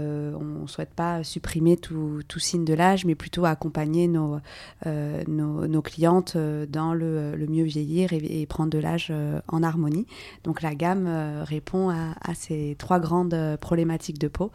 [0.44, 4.40] ne souhaite pas supprimer tout, signe de l'âge, mais plutôt accompagner nos,
[4.86, 9.14] nos, clientes dans le, mieux vieillir et, prendre de l'âge
[9.48, 10.08] en harmonie.
[10.44, 11.08] Donc la gamme
[11.44, 14.52] répond à, à, ces trois grandes problématiques de peau.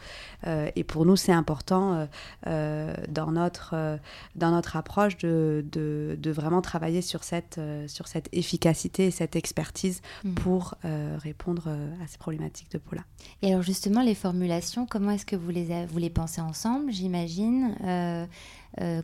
[0.46, 2.08] et pour nous, c'est important
[2.44, 3.98] dans, notre,
[4.34, 9.36] dans notre approche de, de, vraiment travailler sur cette, euh, sur cette efficacité et cette
[9.36, 10.34] expertise mm.
[10.34, 13.02] pour euh, répondre euh, à ces problématiques de peau-là.
[13.42, 17.76] Et alors justement, les formulations, comment est-ce que vous les, vous les pensez ensemble, j'imagine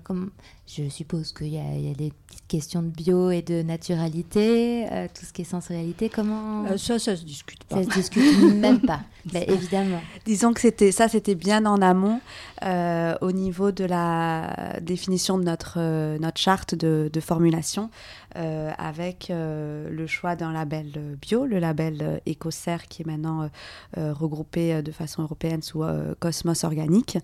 [0.02, 0.30] comme,
[0.68, 5.24] Je suppose qu'il y, y, a des petites questions de bio et de naturalité, tout
[5.24, 6.08] ce qui est sensorialité.
[6.08, 7.82] Comment Ça, ça se discute pas.
[7.82, 9.00] Ça se discute même pas,
[9.32, 10.00] bah, évidemment.
[10.26, 12.20] Disons que c'était ça, c'était bien en amont
[12.62, 17.90] au niveau de la définition de notre euh, notre charte de, formulation
[18.36, 23.50] euh, avec euh, le choix d'un label bio, le label Ecocer qui est maintenant
[23.96, 25.82] regroupé de façon européenne sous
[26.20, 27.18] Cosmos Organique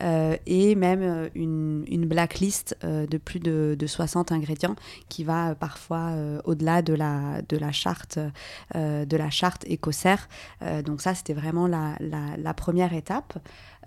[0.00, 4.76] et même une, une blacklist de plus de, 60 ingrédients
[5.08, 6.12] qui va parfois
[6.44, 8.18] au-delà de la, de la charte
[8.74, 10.16] de la charte Ecocer.
[10.84, 13.38] donc ça c'était vraiment la, la première étape.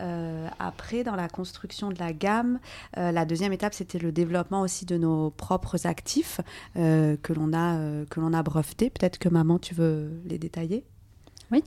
[0.02, 2.60] Euh, après, dans la construction de la gamme,
[2.98, 6.42] euh, la deuxième étape, c'était le développement aussi de nos propres actifs
[6.78, 7.78] euh, que l'on a,
[8.10, 8.90] que l'on a brevetés.
[8.90, 10.84] Peut-être que maman, tu veux les détailler?
[11.52, 11.64] Oui.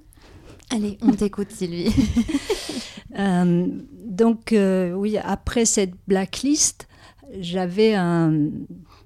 [0.70, 1.94] Allez, on t'écoute, Sylvie.
[4.04, 6.88] donc, oui, après cette blacklist,
[7.40, 8.50] j'avais un.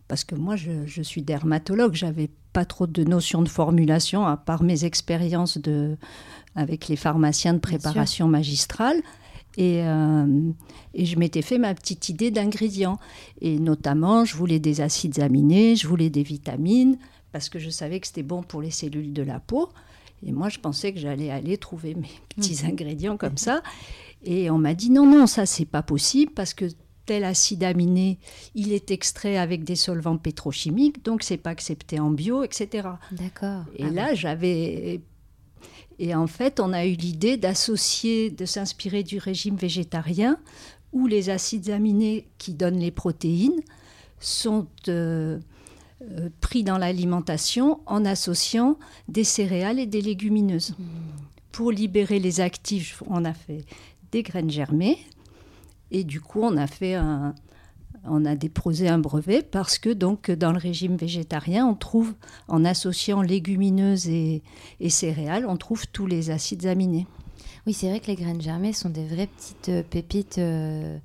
[0.08, 4.36] Parce que moi, je, je suis dermatologue, j'avais pas trop de notions de formulation, à
[4.36, 5.96] part mes expériences de,
[6.54, 8.96] avec les pharmaciens de préparation magistrale.
[9.56, 10.52] Et, euh,
[10.94, 12.98] et, je m'étais fait ma petite idée d'ingrédients.
[13.40, 16.96] Et notamment, je voulais des acides aminés, je voulais des vitamines,
[17.32, 19.68] parce que je savais que c'était bon pour les cellules de la peau.
[20.24, 22.66] Et moi, je pensais que j'allais aller trouver mes petits mmh.
[22.66, 23.62] ingrédients comme ça.
[24.24, 26.66] Et on m'a dit non, non, ça, c'est pas possible, parce que
[27.08, 28.18] tel acide aminé,
[28.54, 32.86] il est extrait avec des solvants pétrochimiques, donc c'est pas accepté en bio, etc.
[33.12, 33.62] D'accord.
[33.76, 35.00] Et ah là, j'avais
[35.98, 40.38] et en fait, on a eu l'idée d'associer, de s'inspirer du régime végétarien,
[40.92, 43.60] où les acides aminés qui donnent les protéines
[44.20, 45.38] sont euh,
[46.02, 50.74] euh, pris dans l'alimentation en associant des céréales et des légumineuses.
[50.78, 50.84] Mmh.
[51.52, 53.64] Pour libérer les actifs, on a fait
[54.12, 54.98] des graines germées,
[55.90, 57.34] et du coup, on a fait un,
[58.04, 62.14] on a déposé un brevet parce que donc dans le régime végétarien, on trouve,
[62.48, 64.42] en associant légumineuses et,
[64.88, 67.06] céréales, on trouve tous les acides aminés.
[67.66, 70.96] Oui, c'est vrai que les graines germées sont des vraies petites euh, pépites euh,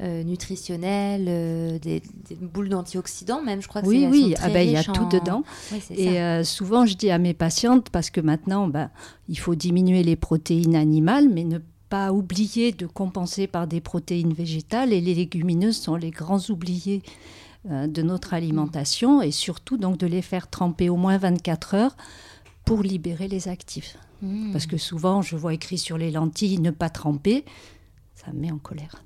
[0.00, 2.02] euh, nutritionnelles, des,
[2.40, 5.44] boules d'antioxydants même, je crois que Oui, oui, ah ben, il y a tout dedans.
[5.90, 8.90] et souvent, je dis à mes patientes, parce que maintenant, ben,
[9.28, 14.32] il faut diminuer les protéines animales, mais ne pas oublier de compenser par des protéines
[14.32, 17.02] végétales et les légumineuses sont les grands oubliés
[17.70, 21.96] euh, de notre alimentation et surtout donc de les faire tremper au moins 24 heures
[22.64, 23.96] pour libérer les actifs.
[24.22, 24.52] Mmh.
[24.52, 27.44] Parce que souvent je vois écrit sur les lentilles ne pas tremper,
[28.14, 29.02] ça me met en colère.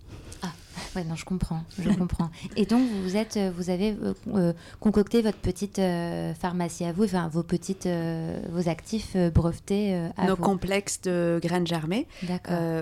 [0.95, 2.31] Ouais, non, je comprends, je comprends.
[2.57, 3.97] Et donc, vous êtes, vous avez
[4.81, 5.81] concocté votre petite
[6.39, 7.89] pharmacie à vous, enfin vos petites,
[8.51, 10.43] vos actifs brevetés à Nos vous.
[10.43, 12.07] complexes de graines germées,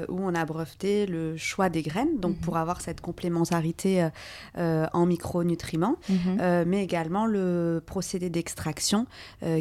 [0.08, 2.40] où on a breveté le choix des graines, donc Mhm.
[2.40, 4.08] pour avoir cette complémentarité
[4.56, 6.64] en micronutriments, Mhm.
[6.66, 9.06] mais également le procédé d'extraction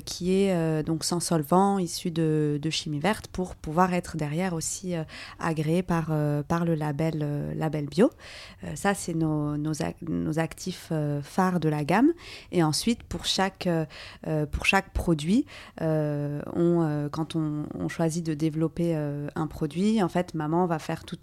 [0.06, 4.94] qui est donc sans solvant, issu de, de, chimie verte, pour pouvoir être derrière aussi
[5.40, 6.12] agréé par,
[6.48, 8.10] par le label, label bio.
[8.76, 10.92] Ça, c'est nos, nos, actifs
[11.24, 12.12] phares de la gamme.
[12.52, 13.68] Et ensuite, pour chaque,
[14.52, 15.46] pour chaque produit,
[15.80, 21.20] quand on, choisit de développer un produit, en fait, maman va faire tout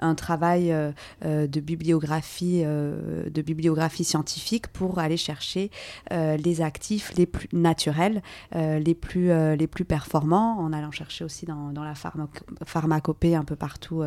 [0.00, 0.74] un, travail
[1.22, 5.70] de bibliographie, de bibliographie scientifique pour aller chercher
[6.10, 8.22] les actifs les plus naturels,
[8.54, 12.28] les, plus, les plus performants, en allant chercher aussi dans, dans la pharma
[12.64, 14.02] pharmacopée un peu partout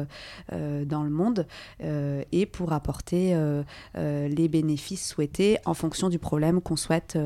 [0.53, 1.47] euh, dans le monde,
[1.83, 3.63] euh, et pour apporter euh,
[3.95, 7.17] les bénéfices souhaités en fonction du problème qu'on souhaite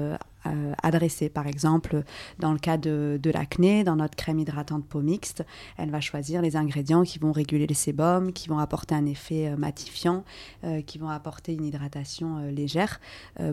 [0.82, 1.30] adresser.
[1.30, 2.04] Par exemple,
[2.40, 5.44] dans le cas de, l'acné, dans notre crème hydratante peau mixte,
[5.78, 9.48] elle va choisir les ingrédients qui vont réguler le sébum, qui vont apporter un effet
[9.48, 10.24] euh, matifiant,
[10.64, 13.00] euh, qui vont apporter une hydratation euh, légère,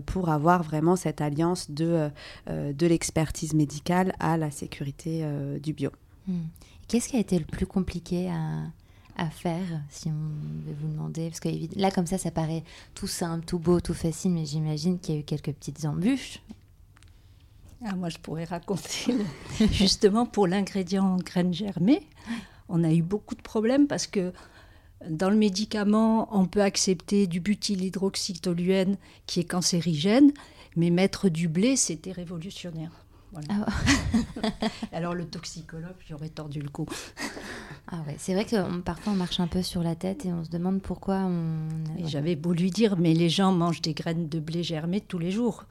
[0.07, 2.11] pour avoir vraiment cette alliance de,
[2.49, 5.25] de l'expertise médicale à la sécurité
[5.63, 5.91] du bio.
[6.27, 6.39] Mmh.
[6.89, 8.65] Qu'est-ce qui a été le plus compliqué à,
[9.21, 13.07] à faire, si on veut vous demander Parce que là, comme ça, ça paraît tout
[13.07, 16.41] simple, tout beau, tout facile, mais j'imagine qu'il y a eu quelques petites embûches.
[17.85, 19.15] Ah, moi, je pourrais raconter.
[19.73, 22.07] Justement, pour l'ingrédient graines germées,
[22.71, 24.33] on a eu beaucoup de problèmes parce que
[25.09, 30.33] dans le médicament, on peut accepter du butylhydroxytoluène qui est cancérigène,
[30.77, 33.05] mais mettre du blé, c'était révolutionnaire.
[33.33, 33.67] Voilà.
[33.67, 36.87] Ah Alors le toxicologue, j'aurais tordu le cou.
[37.89, 40.45] Ah ouais, c'est vrai que parfois on marche un peu sur la tête et on
[40.45, 41.67] se demande pourquoi on.
[41.99, 45.19] Et j'avais beau lui dire, mais les gens mangent des graines de blé germées tous
[45.19, 45.65] les jours.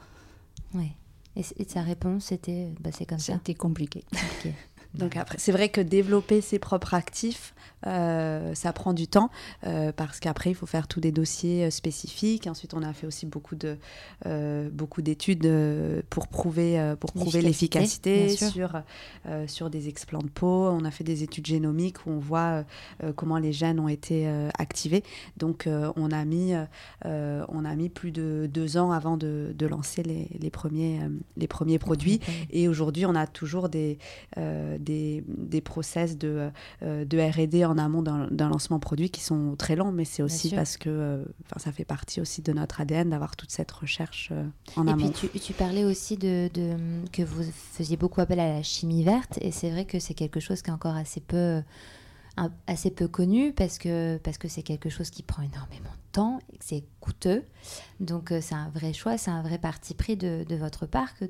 [0.74, 0.91] Oui.
[1.36, 3.34] Et, et, sa réponse, c'était, bah, c'est comme ça.
[3.34, 4.04] C'était compliqué.
[4.12, 4.56] compliqué.
[4.95, 7.54] Donc après, c'est vrai que développer ses propres actifs,
[7.88, 9.30] euh, ça prend du temps
[9.65, 12.48] euh, parce qu'après il faut faire tous des dossiers euh, spécifiques.
[12.48, 13.78] Ensuite, on a fait aussi beaucoup de
[14.72, 15.50] beaucoup d'études
[16.10, 18.82] pour prouver pour prouver l'efficacité sur
[19.48, 20.68] sur des explants de peau.
[20.70, 22.63] On a fait des études génomiques où on voit
[23.15, 25.04] comment les gènes ont été activés.
[25.38, 26.54] Donc on a mis
[27.06, 31.00] on a mis plus de deux ans avant de, de lancer les, les premiers
[31.38, 32.20] les premiers produits.
[32.52, 33.98] Et aujourd'hui, on a toujours des
[34.36, 36.50] des, des process de,
[36.82, 40.77] de R&D en amont d'un lancement produit qui sont très longs, mais c'est aussi parce
[40.77, 41.25] que euh,
[41.58, 45.08] ça fait partie aussi de notre ADN d'avoir toute cette recherche euh, en et amont.
[45.08, 46.75] Et puis tu, tu, parlais aussi de, de,
[47.12, 50.39] que vous faisiez beaucoup appel à la chimie verte, et c'est vrai que c'est quelque
[50.39, 51.62] chose qui est encore assez peu
[52.38, 56.12] un, assez peu connu parce que parce que c'est quelque chose qui prend énormément de
[56.12, 57.43] temps et que c'est coûteux.
[57.99, 61.15] Donc euh, c'est un vrai choix, c'est un vrai parti pris de, de votre part
[61.15, 61.25] que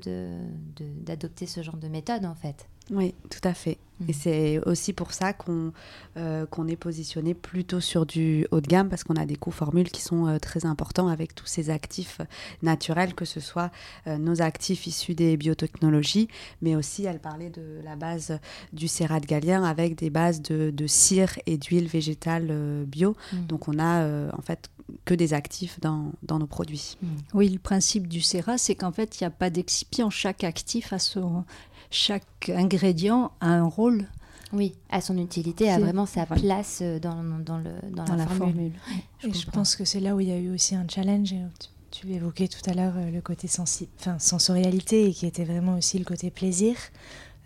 [0.78, 2.68] d'adopter ce genre de méthode en fait.
[2.90, 3.78] Oui, tout à fait.
[4.00, 4.04] Mmh.
[4.08, 5.72] Et c'est aussi pour ça qu'on
[6.16, 9.90] euh, qu'on est positionné plutôt sur du haut de gamme parce qu'on a des co-formules
[9.90, 12.20] qui sont euh, très importants avec tous ces actifs
[12.62, 13.70] naturels, que ce soit
[14.06, 16.28] euh, nos actifs issus des biotechnologies,
[16.62, 18.38] mais aussi elle parlait de la base
[18.72, 23.16] du cérat galien avec des bases de, de cire et d'huile végétale euh, bio.
[23.32, 23.46] Mmh.
[23.46, 24.70] Donc on a euh, en fait
[25.04, 26.96] que des actifs dans, dans nos produits.
[27.00, 27.06] Mmh.
[27.34, 30.10] Oui, le principe du cérat, c'est qu'en fait, il n'y a pas d'excipient.
[30.10, 31.44] Chaque actif a son,
[31.90, 34.06] chaque ingrédient a un rôle.
[34.52, 38.26] Oui, a son utilité, a vraiment sa place dans, dans, le, dans, dans la, la,
[38.26, 38.72] formule.
[38.72, 38.72] formule.
[39.20, 41.34] Je, et je pense que c'est là où il y a eu aussi un challenge.
[41.60, 45.76] Tu, tu évoquais tout à l'heure le côté sensi enfin, sensorialité et qui était vraiment
[45.76, 46.76] aussi le côté plaisir,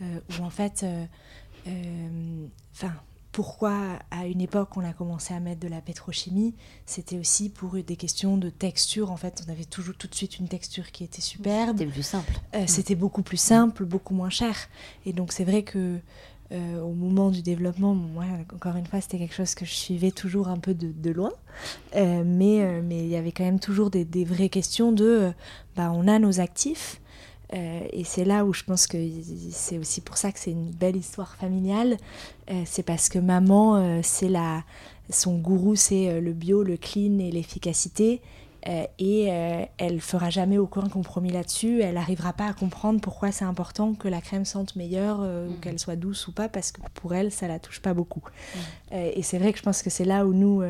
[0.03, 1.05] euh, où en fait, euh,
[1.69, 2.47] euh,
[3.35, 6.55] pourquoi à une époque on a commencé à mettre de la pétrochimie,
[6.87, 9.11] c'était aussi pour des questions de texture.
[9.11, 11.79] En fait, on avait toujours tout de suite une texture qui était superbe.
[11.79, 12.33] C'était plus simple.
[12.55, 14.55] Euh, c'était beaucoup plus simple, beaucoup moins cher.
[15.05, 15.99] Et donc c'est vrai que
[16.53, 20.13] euh, au moment du développement, moi encore une fois, c'était quelque chose que je suivais
[20.13, 21.33] toujours un peu de, de loin.
[21.97, 25.33] Euh, mais mais il y avait quand même toujours des, des vraies questions de,
[25.75, 27.01] bah, on a nos actifs.
[27.55, 28.99] Euh, et c'est là où je pense que
[29.51, 31.97] c'est aussi pour ça que c'est une belle histoire familiale.
[32.51, 34.65] Euh, c'est parce que maman, euh, c'est la,
[35.11, 38.21] son gourou, c'est le bio, le clean et l'efficacité.
[38.99, 39.25] Et
[39.79, 41.83] elle fera jamais aucun compromis là-dessus.
[41.83, 45.49] Elle n'arrivera pas à comprendre pourquoi c'est important que la crème sente meilleure mmh.
[45.49, 48.23] ou qu'elle soit douce ou pas, parce que pour elle, ça la touche pas beaucoup.
[48.23, 48.95] Mmh.
[48.95, 50.63] et c'est vrai que je pense que c'est là où nous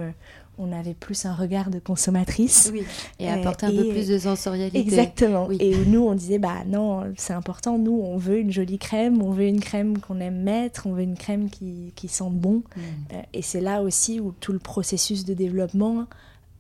[0.59, 2.70] on avait plus un regard de consommatrice.
[2.72, 2.85] Oui.
[3.18, 4.78] Et apporter euh, un et peu plus de sensorialité.
[4.78, 5.46] Exactement.
[5.46, 5.57] Oui.
[5.61, 9.30] Et nous, on disait, bah non, c'est important, nous, on veut une jolie crème, on
[9.30, 12.62] veut une crème qu'on aime mettre, on veut une crème qui, qui sente bon.
[12.76, 12.80] Mm.
[13.12, 16.07] Euh, et c'est là aussi où tout le processus de développement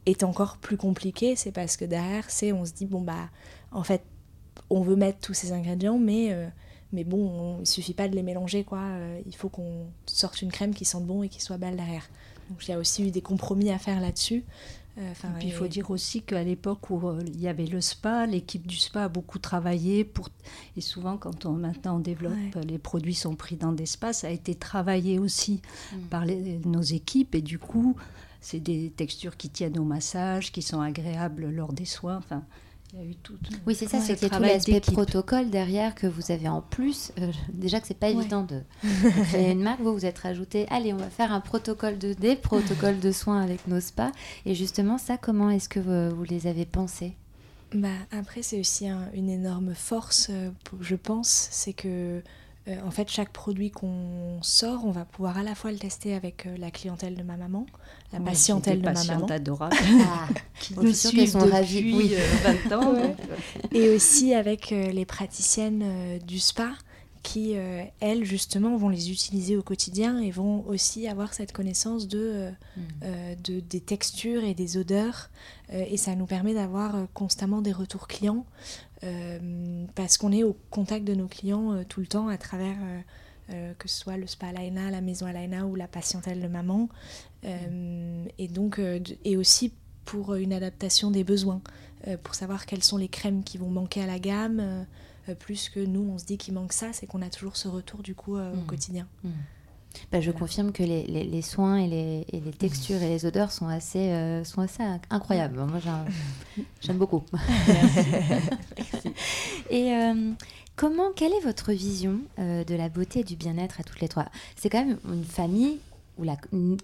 [0.06, 3.30] est encore plus compliqué, c'est parce que derrière, c'est on se dit bon bah
[3.70, 4.02] en fait
[4.70, 6.46] on veut mettre tous ces ingrédients, mais euh,
[6.92, 8.80] mais bon, on, il suffit pas de les mélanger quoi.
[8.80, 12.08] Euh, il faut qu'on sorte une crème qui sente bon et qui soit belle derrière.
[12.50, 14.44] Donc il y a aussi eu des compromis à faire là-dessus.
[14.96, 18.26] Euh, et puis il faut dire aussi qu'à l'époque où il y avait le spa,
[18.26, 20.28] l'équipe du spa a beaucoup travaillé pour
[20.76, 22.32] et souvent quand on maintenant on développe
[22.64, 25.62] les produits sont pris dans des spas, ça a été travaillé aussi
[25.92, 25.98] mm.
[26.10, 27.96] par les, nos équipes et du coup
[28.44, 32.18] c'est des textures qui tiennent au massage, qui sont agréables lors des soins.
[32.18, 32.42] Enfin,
[32.92, 33.38] il y a eu tout.
[33.66, 37.10] Oui, c'est ça, c'était tout l'aspect protocole derrière que vous avez en plus.
[37.18, 38.60] Euh, déjà que c'est pas évident de
[39.30, 42.36] créer une marque, vous vous êtes rajouté, allez, on va faire un protocole de des
[42.36, 44.12] protocoles de soins avec nos spas.
[44.44, 47.14] Et justement, ça, comment est-ce que vous, vous, les avez pensés?
[47.74, 50.50] Bah, Après, c'est aussi une énorme force, euh,
[50.82, 52.22] je pense, c'est que
[52.66, 56.14] euh, en fait, chaque produit qu'on sort, on va pouvoir à la fois le tester
[56.14, 57.66] avec euh, la clientèle de ma maman,
[58.10, 59.26] la patientèle de ma maman.
[59.26, 59.76] adorable.
[60.00, 60.28] Ah,
[60.60, 62.14] qui nous suivent sont depuis oui.
[62.68, 63.16] 20 euh, ans.
[63.72, 66.70] Et aussi avec les praticiennes du spa
[67.24, 67.54] qui,
[68.00, 72.82] elles, justement, vont les utiliser au quotidien et vont aussi avoir cette connaissance de, hmm.
[73.42, 75.30] de des textures et des odeurs.
[75.72, 78.44] et ça nous permet d'avoir constamment des retours clients
[79.04, 82.76] euh, parce qu'on est au contact de nos clients euh, tout le temps à travers
[83.50, 86.88] euh, que ce soit le spa Alaina, la maison Alaina ou la patientèle de maman.
[87.42, 88.80] et donc,
[89.24, 89.74] et aussi
[90.06, 91.60] pour une adaptation des besoins,
[92.22, 94.86] pour savoir quelles sont les crèmes qui vont manquer à la gamme.
[95.32, 98.02] Plus que nous, on se dit qu'il manque ça, c'est qu'on a toujours ce retour
[98.02, 98.66] du coup au mmh.
[98.66, 99.06] quotidien.
[99.22, 99.30] Mmh.
[100.12, 103.52] Bah, je confirme que les, les, soins et les, et les, textures et les odeurs
[103.52, 105.58] sont assez, euh, sont assez incroyables.
[105.64, 105.80] Moi,
[106.80, 107.22] j'aime beaucoup.
[109.70, 110.32] Et euh,
[110.76, 114.08] comment, quelle est votre vision euh, de la beauté et du bien-être à toutes les
[114.08, 114.26] trois?
[114.56, 115.78] C'est quand même une famille
[116.18, 116.36] où la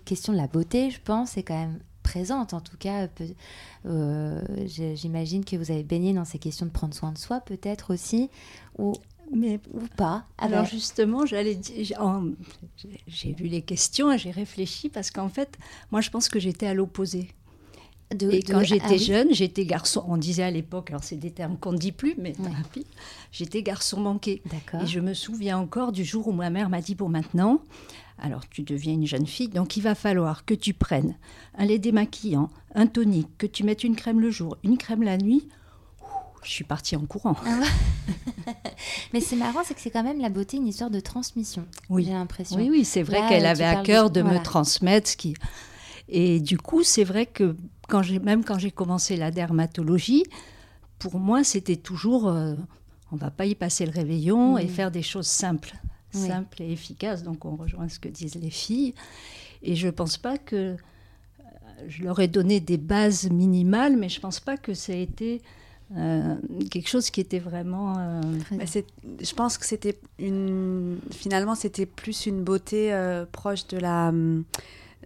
[0.05, 2.54] question de la beauté, je pense, est quand même présente.
[2.54, 3.08] En tout cas,
[3.84, 8.30] j'imagine que vous avez baigné dans ces questions de prendre soin de soi, peut-être aussi,
[8.78, 8.94] ou
[9.32, 10.24] mais ou pas.
[10.38, 11.58] Alors justement, j'allais
[13.06, 15.58] j'ai vu les questions et j'ai réfléchi parce qu'en fait,
[15.90, 17.28] moi je pense que j'étais à l'opposé.
[18.20, 20.04] et quand j'étais ah jeune, j'étais garçon.
[20.08, 22.34] On disait à l'époque, alors c'est des termes qu'on ne dit plus, mais
[23.32, 24.42] j'étais garçon manqué.
[24.82, 27.60] Et je me souviens encore du jour où ma mère m'a dit pour maintenant,
[28.20, 31.16] alors tu deviens une jeune fille, donc il va falloir que tu prennes
[31.56, 35.16] un lait démaquillant, un tonique, que tu mettes une crème le jour, une crème la
[35.16, 35.48] nuit
[36.42, 37.37] je suis partie en courant.
[37.44, 37.61] Ah
[39.12, 41.66] Mais c'est marrant, c'est que c'est quand même la beauté une histoire de transmission.
[41.88, 42.56] Oui, j'ai l'impression.
[42.56, 45.35] Oui, oui, c'est vrai qu'elle avait à cœur de, me transmettre ce qui.
[46.09, 47.56] Et du coup, c'est vrai que
[47.88, 50.24] quand même quand j'ai commencé la dermatologie,
[50.98, 52.54] pour moi, c'était toujours, euh,
[53.12, 55.74] on va pas y passer le réveillon et faire des choses simples,
[56.12, 57.23] simples et efficaces.
[57.23, 58.94] Donc, on rejoint ce que disent les filles.
[59.62, 60.77] Et je pense pas que euh,
[61.88, 65.42] je leur ai donné des bases minimales, mais je pense pas que ça a été
[65.96, 66.37] euh,
[66.70, 67.96] quelque chose qui était vraiment.
[67.99, 68.20] Euh,
[68.53, 71.01] bah, je pense que c'était une.
[71.11, 74.12] Finalement, c'était plus une beauté euh, proche de la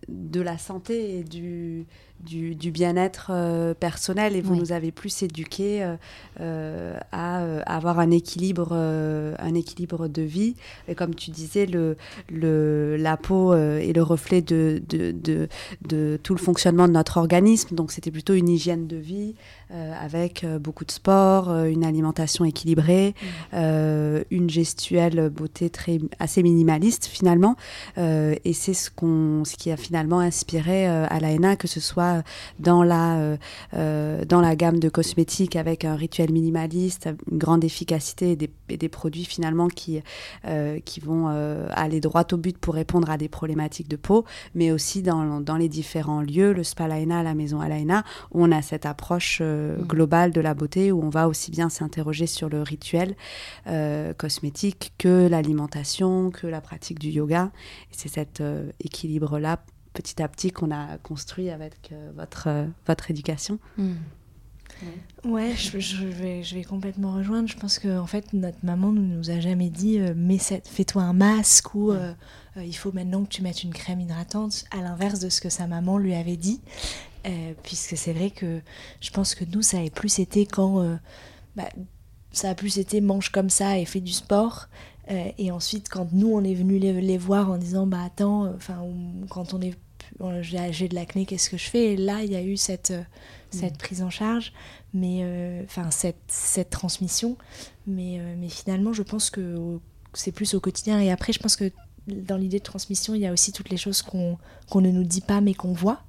[0.08, 1.86] de la santé et du
[2.24, 5.96] du, bien-être euh, personnel et vous nous avez plus éduqués euh,
[6.40, 10.54] euh, à, avoir un équilibre, un équilibre de vie.
[10.88, 11.96] Et comme tu disais, le,
[12.30, 15.14] le, la peau est le reflet de, de,
[15.82, 17.74] de, tout le fonctionnement de notre organisme.
[17.74, 19.34] Donc c'était plutôt une hygiène de vie
[20.00, 23.14] avec beaucoup de sport, une alimentation équilibrée,
[23.52, 27.56] une gestuelle beauté très, assez minimaliste finalement.
[27.96, 32.13] et c'est ce, qu'on ce qui a finalement inspiré à l'ANA, que ce soit
[32.58, 33.36] dans la, euh,
[33.74, 38.36] euh, dans la gamme de cosmétiques avec un rituel minimaliste, une grande efficacité et
[38.76, 40.02] des, produits finalement qui,
[40.46, 41.26] euh, qui vont
[41.70, 44.24] aller droit au but pour répondre à des problématiques de peau,
[44.54, 48.52] mais aussi dans, dans les différents lieux, le Spa Laena, la Maison Alaina, où on
[48.52, 49.82] a cette approche mm.
[49.86, 53.16] globale de la beauté, où on va aussi bien s'interroger sur le rituel
[54.18, 57.50] cosmétique que l'alimentation, que la pratique du yoga.
[57.90, 58.42] C'est cet
[58.80, 59.58] équilibre-là
[59.94, 63.58] petit à petit qu'on a construit avec euh, votre, euh, votre éducation.
[63.78, 63.94] Hmm.
[65.24, 67.48] Ouais, je, vais, je vais complètement rejoindre.
[67.48, 70.14] Je pense que en fait, notre maman ne nous a jamais dit euh,
[70.64, 71.92] fais-toi un masque ou
[72.56, 75.66] il faut maintenant que tu mettes une crème hydratante, à l'inverse de ce que sa
[75.66, 76.60] maman lui avait dit.
[77.62, 78.60] puisque c'est vrai que
[79.00, 80.98] je pense que nous, ça a plus été quand.
[81.56, 81.68] Bah,
[82.32, 84.68] ça a plus été mange comme ça et fais du sport.
[85.08, 88.82] Et ensuite, quand nous, on est venu les, les, voir en disant Bah attends, enfin,
[89.28, 89.74] quand on est
[90.40, 91.92] j'ai de l'acné, qu'est-ce que je fais?
[91.92, 93.02] Et là, il y a eu cette, euh,
[93.50, 93.78] cette mm.
[93.78, 94.52] prise en charge,
[94.92, 97.36] mais euh, enfin cette, cette, transmission.
[97.86, 99.78] Mais, euh, mais finalement, je pense que
[100.12, 101.00] c'est plus au quotidien.
[101.00, 101.70] Et après, je pense que
[102.06, 104.38] dans l'idée de transmission, il y a aussi toutes les choses qu'on
[104.74, 106.02] ne nous dit pas mais qu'on voit.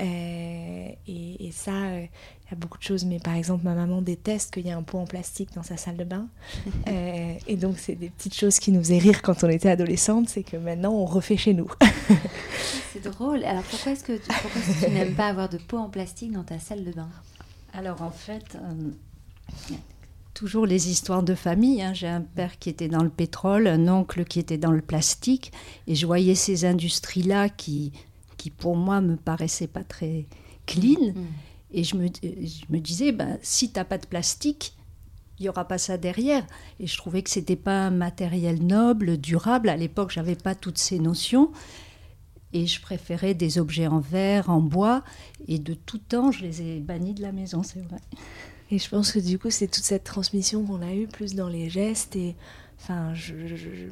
[0.00, 2.06] Euh, et, ça, euh,
[2.44, 3.04] il y a beaucoup de choses.
[3.04, 5.76] Mais par exemple, ma maman déteste qu'il y ait un pot en plastique dans sa
[5.76, 6.28] salle de bain.
[6.88, 10.28] Euh, et donc, c'est des petites choses qui nous faisaient rire quand on était adolescente.
[10.28, 11.68] C'est que maintenant, on refait chez nous.
[12.92, 13.44] c'est drôle.
[13.44, 16.60] Alors, pourquoi est-ce que tu, tu n'aimes pas avoir de pot en plastique dans ta
[16.60, 17.08] salle de bain?
[17.72, 18.56] Alors, en fait
[20.36, 21.82] toujours les histoires de famille.
[21.82, 21.94] Hein.
[21.94, 25.50] J'ai un père qui était dans le pétrole, un oncle qui était dans le plastique,
[25.86, 27.92] et je voyais ces industries-là qui,
[28.36, 30.26] qui pour moi me paraissaient pas très
[30.66, 31.14] clean.
[31.14, 31.24] Mm.
[31.72, 34.76] Et je me, je me disais, ben, si tu n'as pas de plastique,
[35.38, 36.46] il n'y aura pas ça derrière.
[36.80, 39.70] Et je trouvais que ce n'était pas un matériel noble, durable.
[39.70, 41.50] À l'époque, je n'avais pas toutes ces notions.
[42.52, 45.02] Et je préférais des objets en verre, en bois.
[45.48, 48.00] Et de tout temps, je les ai bannis de la maison, c'est vrai.
[48.70, 51.48] Et je pense que du coup, c'est toute cette transmission qu'on a eue, plus dans
[51.48, 52.16] les gestes.
[52.16, 52.34] Et
[52.80, 53.34] enfin, je,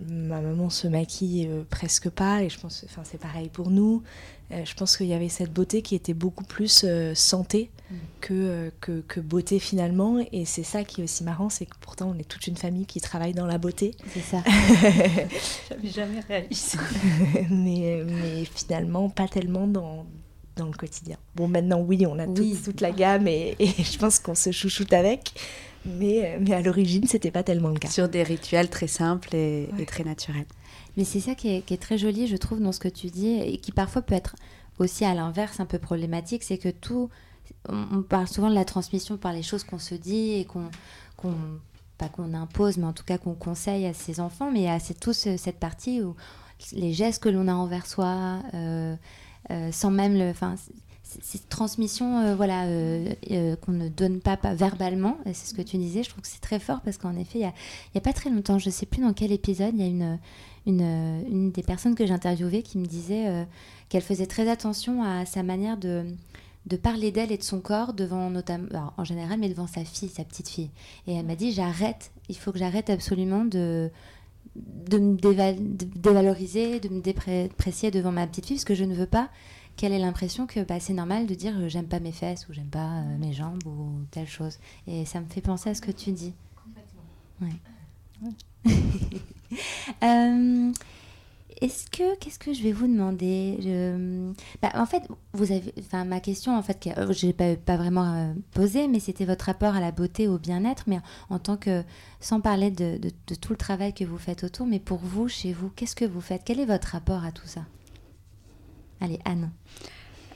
[0.09, 4.03] ma maman se maquille euh, presque pas, et je pense, enfin, c'est pareil pour nous.
[4.51, 7.95] Euh, je pense qu'il y avait cette beauté qui était beaucoup plus euh, santé mm.
[8.21, 10.19] que, que, que, beauté finalement.
[10.33, 12.87] Et c'est ça qui est aussi marrant, c'est que pourtant, on est toute une famille
[12.87, 13.93] qui travaille dans la beauté.
[14.13, 14.43] C'est ça.
[15.71, 16.79] J'avais jamais réalisé.
[17.51, 20.05] mais, mais finalement, pas tellement dans
[20.57, 21.17] dans le quotidien.
[21.35, 25.33] Bon, maintenant, oui, on a toute, la gamme et, je pense qu'on se chouchoute avec.
[25.87, 27.89] Mais, mais à l'origine, c'était pas tellement le cas.
[27.89, 30.47] Sur des rituels très simples et, très naturels.
[30.97, 33.59] Mais c'est ça qui est, très joli, je trouve, dans ce que tu dis, et
[33.59, 34.35] qui parfois peut être
[34.79, 37.11] aussi à l'inverse un peu problématique, c'est que tout.
[37.69, 40.71] On, parle souvent de la transmission par les choses qu'on se dit et qu'on.
[41.99, 45.13] pas qu'on impose, mais en tout cas qu'on conseille à ses enfants, mais c'est tout
[45.13, 46.15] cette partie où
[46.73, 48.97] les gestes que l'on a envers soi, euh, euh,
[49.71, 50.21] sans même.
[50.31, 50.57] Enfin,
[51.23, 56.03] cette transmission euh, voilà, euh, qu'on ne donne pas, verbalement, c'est ce que tu disais,
[56.03, 58.59] je trouve que c'est très fort parce qu'en effet, il n'y a, pas très longtemps,
[58.59, 60.19] je ne sais plus dans quel épisode, il y a une,
[60.67, 63.47] une, des personnes que j'ai interviewées qui me disait
[63.89, 66.05] qu'elle faisait très attention à sa manière de,
[66.67, 70.09] de parler d'elle et de son corps devant notamment en général mais devant sa fille
[70.09, 70.71] sa petite fille
[71.07, 73.91] et elle m'a dit j'arrête il faut que j'arrête absolument de
[74.57, 79.07] de me dévaloriser, de me déprécier devant ma petite fille, parce que je ne veux
[79.07, 79.31] pas
[79.77, 82.53] qu'elle ait l'impression que bah, c'est normal de dire euh, j'aime pas mes fesses ou
[82.53, 84.59] j'aime pas euh, mes jambes ou telle chose.
[84.87, 86.33] Et ça me fait penser à ce que tu dis.
[87.41, 87.51] Ouais.
[90.05, 90.73] euh,
[91.61, 93.59] est-ce que, qu'est-ce que je vais vous demander?
[94.63, 95.03] Bah, En fait,
[95.33, 98.89] vous avez, enfin, ma question, en fait, que euh, je n'ai pas, vraiment euh, posée,
[98.89, 100.99] mais c'était votre rapport à la beauté, au bien-être, mais
[101.31, 101.83] en tant que,
[102.21, 102.99] sans parler de,
[103.41, 106.21] tout le travail que vous faites autour, mais pour vous, chez vous, qu'est-ce que vous
[106.21, 106.43] faites?
[106.45, 107.63] Quel est votre rapport à tout ça?
[109.01, 109.51] Allez, Anne.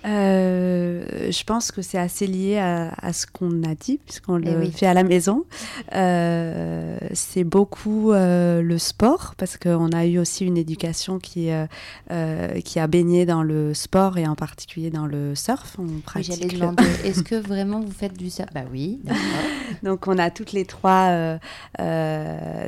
[0.07, 4.71] Euh, je pense que c'est assez lié à, ce qu'on a dit, puisqu'on eh le
[4.71, 5.45] fait à la maison.
[5.95, 11.51] Euh, c'est beaucoup euh, le sport, parce qu'on a eu aussi une éducation qui,
[12.65, 15.77] qui a baigné dans le sport et en particulier dans le surf.
[15.79, 16.59] On pratique.
[16.59, 18.49] Demander, est-ce que vraiment vous faites du surf?
[18.55, 19.01] Bah oui,
[19.83, 21.39] Donc on a toutes les trois,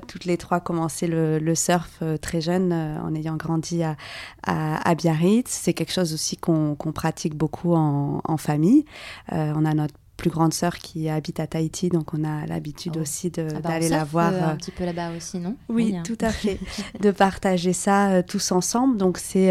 [0.09, 3.97] toutes les trois commencé le, surf très jeune, en ayant grandi à,
[4.43, 5.49] à, Biarritz.
[5.49, 8.85] C'est quelque chose aussi qu'on pratique beaucoup en, en famille.
[9.33, 12.97] Euh, on a notre plus grande sœur qui habite à Tahiti, donc on a l'habitude
[12.99, 13.01] oh.
[13.01, 14.35] aussi ah bah, d'aller la voir.
[14.35, 15.57] Euh, un petit peu là-bas aussi, non?
[15.71, 16.59] Oui, tout à fait.
[17.01, 18.99] de partager ça euh, tous ensemble.
[18.99, 19.49] Donc c'est,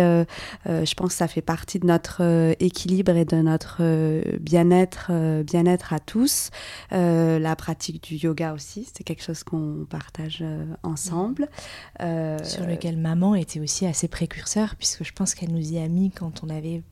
[0.68, 2.22] je pense que ça fait partie de notre
[2.60, 3.82] équilibre et de notre
[4.38, 5.12] bien-être,
[5.42, 6.52] bien-être à tous.
[6.92, 10.44] la pratique du yoga aussi, c'est quelque chose qu'on partage
[10.84, 11.50] ensemble.
[12.00, 16.12] Sur lequel maman était aussi assez précurseur, puisque je pense qu'elle nous y a mis
[16.12, 16.84] quand on avait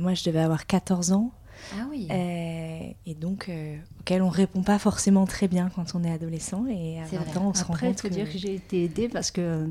[0.00, 1.32] moi, je devais avoir 14 ans.
[1.72, 2.08] Ah oui.
[2.10, 6.66] Euh, et donc, euh, auquel on répond pas forcément très bien quand on est adolescent.
[6.66, 8.00] Et à 20 ans, on se rend compte.
[8.00, 9.66] faut dire que j'ai été aidée parce que euh,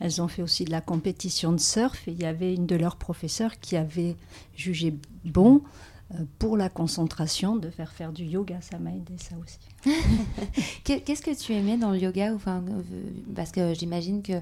[0.00, 2.76] elles ont fait aussi de la compétition de surf et il y avait une de
[2.76, 4.16] leurs professeurs qui avait
[4.56, 4.94] jugé
[5.24, 5.62] bon
[6.38, 8.60] pour la concentration de faire faire du yoga.
[8.60, 9.58] Ça m'a aidé ça aussi.
[10.84, 12.62] Qu'est-ce que tu aimais dans le yoga enfin,
[13.34, 14.34] Parce que j'imagine que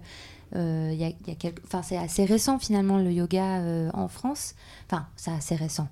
[0.56, 1.62] euh, y a, y a quelques...
[1.64, 4.54] enfin, c'est assez récent finalement le yoga euh, en France.
[4.86, 5.88] Enfin, c'est assez récent.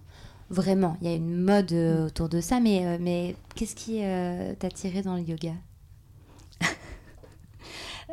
[0.51, 2.07] Vraiment, il y a une mode euh, mm.
[2.07, 4.01] autour de ça, mais, euh, mais qu'est-ce qui
[4.59, 5.53] t'a tiré dans le yoga?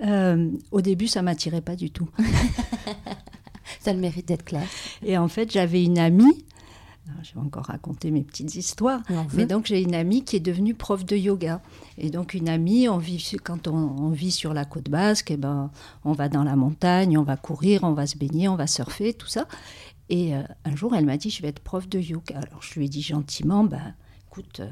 [0.71, 2.09] Au début, ça m'attirait pas du tout.
[3.79, 4.67] ça le mérite d'être clair.
[5.03, 6.45] Et en fait, j'avais une amie
[7.23, 9.01] je vais encore raconter mes petites histoires.
[9.33, 11.61] Mais donc j'ai une amie qui est devenue prof de yoga.
[11.97, 15.37] Et donc une amie, on vit, quand on, vit sur la côte basque, et eh
[15.37, 15.71] ben,
[16.03, 19.13] on va dans la montagne, on va courir, on va se baigner, on va surfer,
[19.13, 19.47] tout ça.
[20.09, 22.37] Et euh, un jour, elle m'a dit, je vais être prof de yoga.
[22.37, 23.93] Alors je lui ai dit gentiment, ben,
[24.27, 24.69] écoute, euh,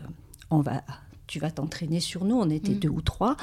[0.49, 0.83] on va,
[1.27, 2.35] tu vas t'entraîner sur nous.
[2.35, 2.79] On était mm.
[2.79, 3.37] deux ou trois.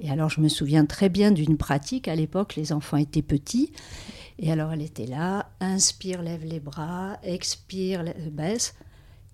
[0.00, 2.08] Et alors, je me souviens très bien d'une pratique.
[2.08, 3.70] À l'époque, les enfants étaient petits.
[4.42, 8.74] Et alors, elle était là, inspire, lève les bras, expire, baisse.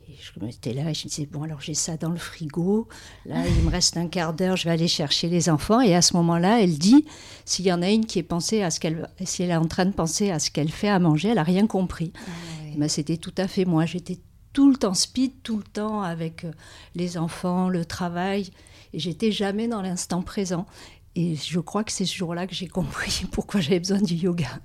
[0.09, 2.89] Et je m'étais là et je me disais, bon, alors j'ai ça dans le frigo.
[3.25, 5.81] Là, il me reste un quart d'heure, je vais aller chercher les enfants.
[5.81, 7.07] Et à ce moment-là, elle dit,
[7.45, 9.67] s'il y en a une qui est pensée à ce qu'elle, si elle est en
[9.67, 12.13] train de penser à ce qu'elle fait à manger, elle n'a rien compris.
[12.17, 12.31] Ah
[12.77, 13.87] ben, c'était tout à fait moi.
[13.87, 14.19] J'étais
[14.53, 16.53] tout le temps speed, tout le temps avec euh,
[16.95, 18.51] les enfants, le travail.
[18.93, 20.67] Et j'étais jamais dans l'instant présent.
[21.15, 24.61] Et je crois que c'est ce jour-là que j'ai compris pourquoi j'avais besoin du yoga.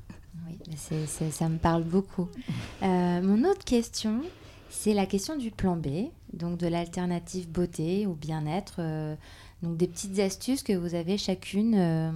[0.78, 2.28] Ça me parle beaucoup.
[2.84, 4.24] Euh, mon autre question,
[4.72, 8.78] c'est la question du plan B, donc de l'alternative beauté ou bien-être.
[8.80, 9.16] Euh,
[9.62, 12.12] donc des petites astuces que vous avez chacune euh,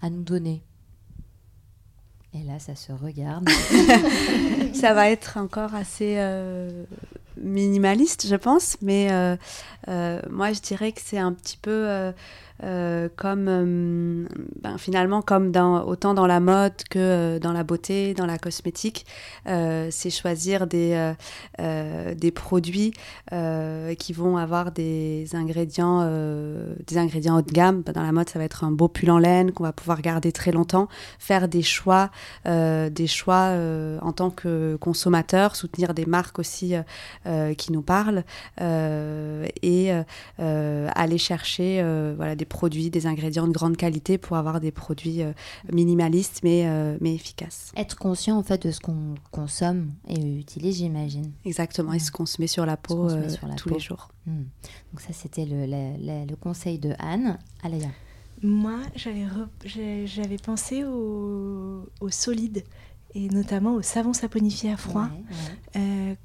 [0.00, 0.62] à nous donner.
[2.32, 3.48] Et là, ça se regarde.
[4.74, 6.84] ça va être encore assez euh,
[7.36, 9.08] minimaliste, je pense, mais
[9.86, 12.12] moi, je dirais que c'est un petit peu
[12.62, 14.28] euh, comme euh,
[14.62, 15.50] ben, finalement comme
[15.86, 19.06] autant dans la mode que euh, dans la beauté, dans la cosmétique,
[19.44, 21.12] c'est choisir des,
[21.58, 22.92] des produits
[23.98, 26.04] qui vont avoir des ingrédients,
[26.86, 27.82] des ingrédients haut de gamme.
[27.82, 30.32] Dans la mode, ça va être un beau pull en laine qu'on va pouvoir garder
[30.32, 30.88] très longtemps,
[31.18, 32.10] faire des choix,
[32.44, 33.52] des choix
[34.00, 36.74] en tant que consommateur, soutenir des marques aussi
[37.56, 38.24] qui nous parlent
[38.58, 39.92] et
[40.38, 41.82] aller chercher
[42.16, 45.32] voilà, des produits, des ingrédients de grande qualité pour avoir des produits euh,
[45.72, 47.72] minimalistes mais, euh, mais efficaces.
[47.76, 51.32] Être conscient en fait de ce qu'on consomme et utilise, j'imagine.
[51.44, 54.08] Exactement, et ce qu'on se met sur la peau euh, tous les jours.
[54.26, 54.44] Hmm.
[54.92, 57.38] Donc ça, c'était le, le, conseil de Anne.
[57.62, 57.88] Alaya.
[58.42, 62.64] Moi, j'avais pensé au, au, solide
[63.14, 65.08] et notamment au savon saponifié à froid,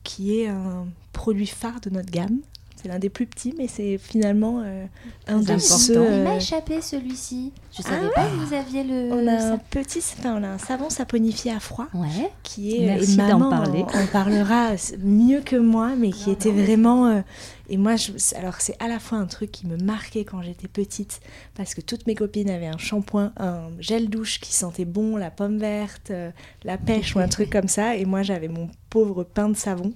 [0.03, 2.39] qui est un produit phare de notre gamme.
[2.81, 4.85] C'est l'un des plus petits, mais c'est finalement euh,
[5.27, 5.95] un de ceux.
[5.95, 7.51] Il m'a échappé celui-ci.
[7.75, 9.11] Je savais ah pas que vous aviez le.
[9.11, 11.87] On a un petit, enfin, on a un savon saponifié à froid.
[11.93, 12.31] Ouais.
[12.41, 12.85] Qui est.
[12.85, 13.83] Merci d'en parler.
[13.93, 17.07] On, parlera mieux que moi, mais qui était vraiment.
[17.07, 17.21] Euh,
[17.67, 20.69] et moi, je, alors c'est à la fois un truc qui me marquait quand j'étais
[20.69, 21.19] petite,
[21.55, 25.31] parce que toutes mes copines avaient un shampoing, un gel douche qui sentait bon, la
[25.31, 26.31] pomme verte, euh,
[26.63, 29.93] la pêche ou un truc comme ça, et moi j'avais mon pauvre pain de savon.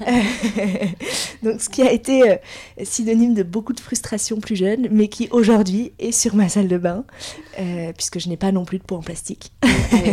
[1.42, 2.36] Donc ce qui a été euh,
[2.82, 6.78] synonyme de beaucoup de frustration plus jeune, mais qui aujourd'hui est sur ma salle de
[6.78, 7.04] bain,
[7.58, 9.52] euh, puisque je n'ai pas non plus de peau en plastique.
[9.62, 9.68] Ah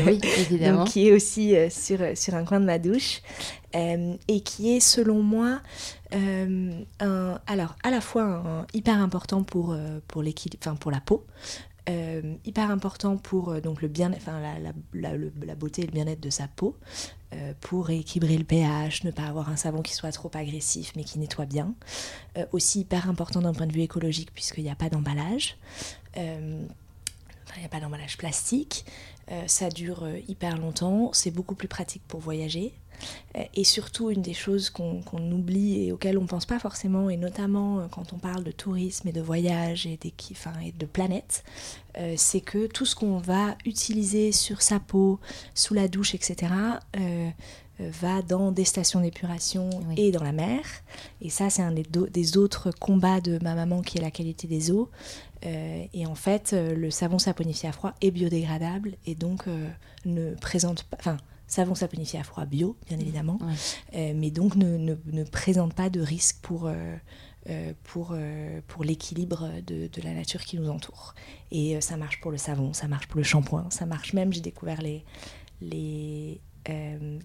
[0.06, 0.80] oui, évidemment.
[0.84, 3.22] Donc qui est aussi sur, sur un coin de ma douche.
[3.74, 5.62] et qui est selon moi
[6.14, 10.24] euh, un, alors, à la fois hyper important pour, euh, pour,
[10.80, 11.26] pour la peau,
[11.90, 14.60] euh, hyper important pour donc le bien, enfin la,
[14.94, 16.76] la, la, beauté et le bien-être de sa peau,
[17.62, 21.20] pour équilibrer le pH, ne pas avoir un savon qui soit trop agressif mais qui
[21.20, 21.76] nettoie bien.
[22.52, 25.58] aussi hyper important d'un point de vue écologique puisqu'il n'y a pas d'emballage.
[26.16, 26.68] il
[27.58, 28.86] n'y a pas d'emballage plastique.
[29.46, 31.12] ça dure hyper longtemps.
[31.14, 32.89] C'est beaucoup plus pratique pour voyager euh,
[33.54, 37.18] et surtout, une des choses qu'on oublie et auxquelles on ne pense pas forcément, et
[37.18, 40.00] notamment euh, quand on parle de tourisme et de voyage et,
[40.32, 41.44] enfin, et de planète,
[41.98, 45.20] euh, c'est que tout ce qu'on va utiliser sur sa peau,
[45.54, 46.48] sous la douche, etc.,
[47.80, 50.60] va dans des stations d'épuration et dans la mer.
[51.22, 54.50] Et ça, c'est un des, des, autres combats de ma maman qui est la qualité
[54.50, 54.90] des eaux.
[55.44, 59.46] et en fait, le savon saponifié à froid est biodégradable et donc
[60.04, 60.98] ne présente pas.
[61.00, 61.18] Enfin,
[61.50, 63.02] savon saponifié à froid bio, bien mmh.
[63.02, 63.40] évidemment,
[63.96, 66.96] euh, mais donc ne, ne, présente pas de risque pour, euh,
[67.50, 68.16] euh, pour,
[68.68, 71.16] pour l'équilibre de, de, la nature qui nous entoure.
[71.52, 74.42] Et ça marche pour le savon, ça marche pour le shampoing, ça marche même, j'ai
[74.42, 75.04] découvert les,
[75.62, 76.40] les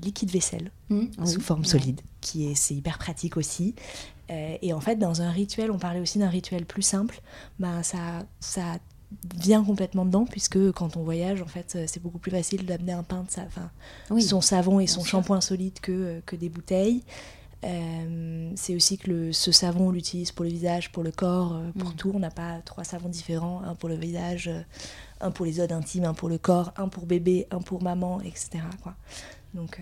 [0.03, 1.27] liquides vaisselle mmh.
[1.27, 3.75] sous forme solide, qui est, c'est hyper pratique aussi.
[4.31, 7.21] et en fait, dans un rituel, on parlait aussi d'un rituel plus simple,
[7.59, 8.79] ben, ça, ça
[9.37, 13.03] vient complètement dedans puisque quand on voyage en fait c'est beaucoup plus facile d'amener un
[13.03, 13.71] pain de sa, enfin,
[14.21, 17.03] son savon et son shampoing solide que, euh, que des bouteilles.
[17.65, 21.55] Euh, c'est aussi que le, ce savon on l'utilise pour le visage pour le corps
[21.55, 21.97] euh, pour mm.
[21.97, 22.13] tout.
[22.15, 24.51] On n'a pas trois savons différents un pour le visage
[25.21, 28.21] un pour les zones intimes un pour le corps un pour bébé un pour maman
[28.21, 28.95] etc quoi.
[29.55, 29.81] Donc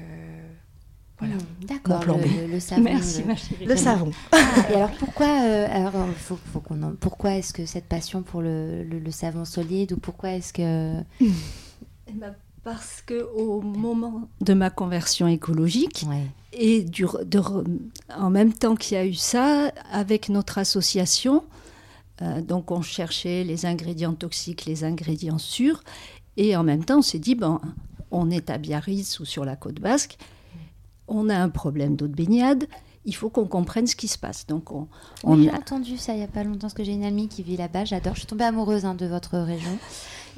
[1.22, 1.36] voilà.
[1.36, 2.04] Hmm, d'accord.
[2.18, 2.82] Le, le, savon.
[2.82, 3.22] Merci,
[3.60, 4.10] le, le savon.
[4.32, 8.42] Ah, et alors pourquoi, euh, alors faut, faut qu'on pourquoi est-ce que cette passion pour
[8.42, 14.70] le, savon solide ou pourquoi est-ce que eh ben, parce que au moment de ma
[14.70, 16.04] conversion écologique
[16.52, 17.40] et du, de,
[18.14, 21.44] en même temps qu'il y a eu ça avec notre association,
[22.20, 25.82] euh, donc on cherchait les ingrédients toxiques, les ingrédients sûrs,
[26.36, 27.58] et en même temps on s'est dit bon,
[28.10, 30.18] on est à Biarritz ou sur la côte basque
[31.14, 32.66] on a un problème d'eau de baignade,
[33.04, 34.46] il faut qu'on comprenne ce qui se passe.
[34.46, 34.88] Donc on,
[35.24, 37.28] on oui, j'ai entendu ça il n'y a pas longtemps, parce que j'ai une amie
[37.28, 39.78] qui vit là-bas, j'adore, je suis tombée amoureuse hein, de votre région,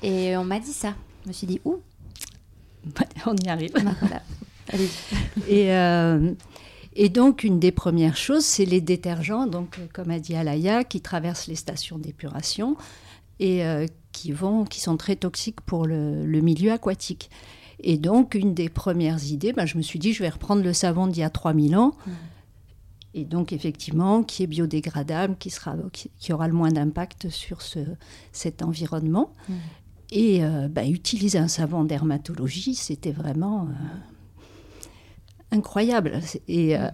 [0.02, 0.94] et on m'a dit ça.
[1.24, 1.80] Je me suis dit, où
[3.26, 3.72] On y arrive.
[3.72, 4.22] Bah, voilà.
[5.48, 6.32] et, euh,
[6.96, 11.00] et donc, une des premières choses, c'est les détergents, donc, comme a dit Alaya, qui
[11.00, 12.76] traversent les stations d'épuration
[13.40, 17.30] et euh, qui, vont, qui sont très toxiques pour le, milieu aquatique.
[17.86, 20.72] Et donc, une des premières idées, ben, je me suis dit, je vais reprendre le
[20.72, 21.92] savon d'il y a 3000 ans.
[22.06, 22.10] Mmh.
[23.12, 27.80] Et donc, effectivement, qui est biodégradable, qui, sera, qui, aura le moins d'impact sur ce,
[28.32, 29.34] cet environnement.
[29.48, 29.52] Mmh.
[30.12, 36.20] Et euh, ben, utiliser un savon en dermatologie, c'était vraiment euh, incroyable.
[36.48, 36.88] Et euh,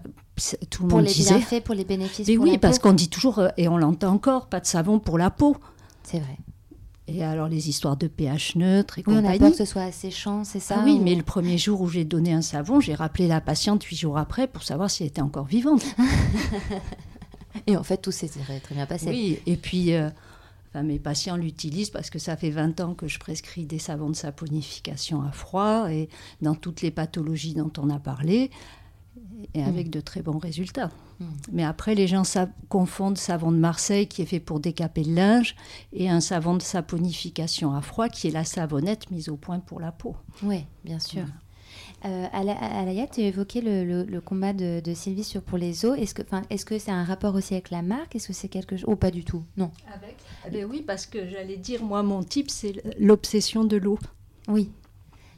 [0.70, 1.36] tout le pour monde les disait...
[1.36, 2.26] bienfaits, pour les bénéfices.
[2.26, 4.98] Mais pour oui, la parce qu'on dit toujours, et on l'entend encore, pas de savon
[4.98, 5.56] pour la peau.
[6.02, 6.36] C'est vrai.
[7.12, 9.28] Et alors les histoires de pH neutre et oui, compagnie.
[9.28, 11.58] on a peur que ce soit asséchant, c'est ça Ah oui, ou- mais le premier
[11.58, 14.90] jour où j'ai donné un savon, j'ai rappelé la patiente huit jours après pour savoir
[14.90, 15.84] si elle était encore vivante.
[17.66, 19.06] Et en fait, tout s'est très, très bien passé.
[19.08, 20.08] Oui, et puis euh,
[20.70, 24.08] enfin, mes patients l'utilisent parce que ça fait 20 ans que je prescris des savons
[24.08, 26.08] de saponification à froid et
[26.42, 28.50] dans toutes les pathologies dont on a parlé,
[29.54, 30.90] et avec de très bons résultats.
[31.20, 31.24] Mm.
[31.52, 35.14] Mais après, les gens sa- confondent savon de Marseille qui est fait pour décaper le
[35.14, 35.54] linge
[35.92, 39.80] et un savon de saponification à froid qui est la savonnette mise au point pour
[39.80, 40.16] la peau.
[40.42, 41.24] Oui, bien sûr.
[42.06, 45.84] Euh, Ala- Alaya, tu évoquais le, le- le combat de, de Sylvie sur, pour les
[45.84, 45.98] os.
[45.98, 48.16] Est-ce que enfin, est-ce que c'est un rapport aussi avec la marque?
[48.16, 48.88] Est-ce que c'est quelque chose?
[48.88, 49.70] Ou pas du tout Non.
[49.94, 50.16] Avec?
[50.46, 53.98] Eh ben Oui, parce que j'allais dire, moi, mon type, c'est l'obsession de l'eau.
[54.48, 54.70] Oui.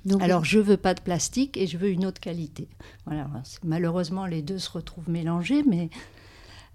[0.05, 2.69] Donc, Alors, je veux pas de plastique et je veux une autre qualité.
[3.07, 3.29] Voilà.
[3.65, 5.91] Malheureusement, les deux se retrouvent mélangés, mais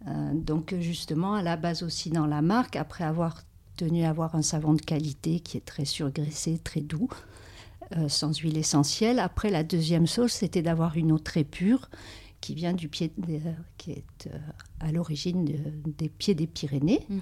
[0.07, 3.43] euh, donc justement, à la base aussi dans la marque, après avoir
[3.75, 7.09] tenu à avoir un savon de qualité qui est très surgraissé, très doux,
[7.97, 9.19] euh, sans huile essentielle.
[9.19, 11.89] Après, la deuxième sauce, c'était d'avoir une eau très pure
[12.39, 13.39] qui vient du pied, de-
[13.77, 14.37] qui est euh,
[14.79, 15.53] à l'origine de-
[15.97, 17.05] des pieds des Pyrénées.
[17.09, 17.21] Mhm.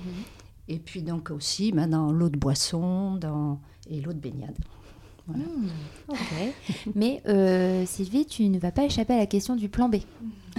[0.68, 4.56] Et puis donc aussi dans l'eau de boisson dans, et l'eau de baignade.
[5.28, 5.43] Voilà.
[5.43, 5.67] Hmm,
[6.09, 6.17] ok.
[6.95, 9.95] Mais euh, Sylvie, tu ne vas pas échapper à la question du plan B.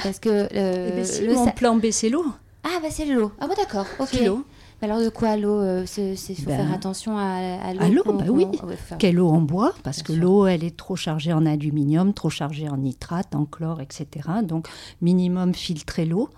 [0.03, 2.25] Parce que euh, Eh ben si, le mon sa- plan B, c'est l'eau.
[2.64, 3.31] Ah, bah c'est l'eau.
[3.41, 3.87] Ah, bon, d'accord.
[4.01, 4.09] Ok.
[4.11, 4.45] C'est l'eau.
[4.83, 7.81] Mais Alors, de quoi l'eau euh, Il faut Ben, faire attention à, l'eau.
[7.81, 8.47] à l'eau, bah oui.
[8.61, 11.47] Faut faire- Quelle eau en bois Parce Bien que l'eau, elle est trop chargée en
[11.47, 14.07] aluminium, trop chargée en nitrate, en chlore, etc.
[14.43, 14.69] Donc,
[15.01, 16.29] minimum filtrer l'eau.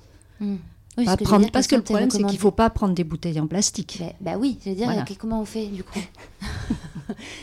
[0.41, 0.57] Hmm.
[0.99, 3.05] Oui, Pas prendre- dire, parce que le problème, c'est qu'il ne faut pas prendre des
[3.05, 3.99] bouteilles en plastique.
[4.01, 5.05] Bah, bah oui, je veux dire, Voilà.
[5.19, 5.99] comment on fait du coup?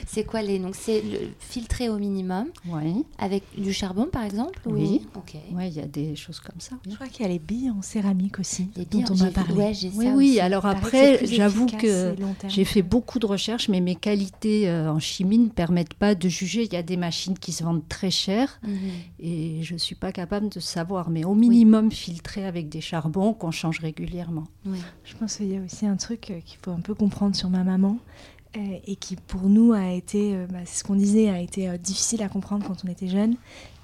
[0.07, 0.59] C'est quoi les.
[0.59, 5.07] Donc, c'est le- filtrer au minimum Oui, avec du charbon par exemple ou- Oui.
[5.15, 5.35] Ok.
[5.53, 6.75] ouais, il y a des choses comme ça.
[6.89, 9.27] Je crois qu'il y a les billes en céramique aussi, Les dont on j'ai a
[9.27, 9.53] vu- parlé.
[9.53, 10.29] Ouais, Oui, oui.
[10.31, 10.39] aussi.
[10.39, 12.15] Alors après, j'avoue que
[12.47, 16.29] j'ai fait beaucoup de recherches, mais mes qualités euh, en chimie ne permettent pas de
[16.29, 16.63] juger.
[16.63, 18.77] Il y a des machines qui se vendent très cher Mhm.
[19.19, 21.09] et je ne suis pas capable de savoir.
[21.09, 24.45] Mais au minimum, filtrer avec des charbons qu'on change régulièrement.
[24.65, 24.77] Oui.
[25.03, 27.49] Je pense qu'il y a aussi un truc euh, qu'il faut un peu comprendre sur
[27.49, 27.97] ma maman
[28.85, 31.77] et qui pour nous a été, euh, bah, c'est ce qu'on disait, a été euh,
[31.77, 33.35] difficile à comprendre quand on était jeune.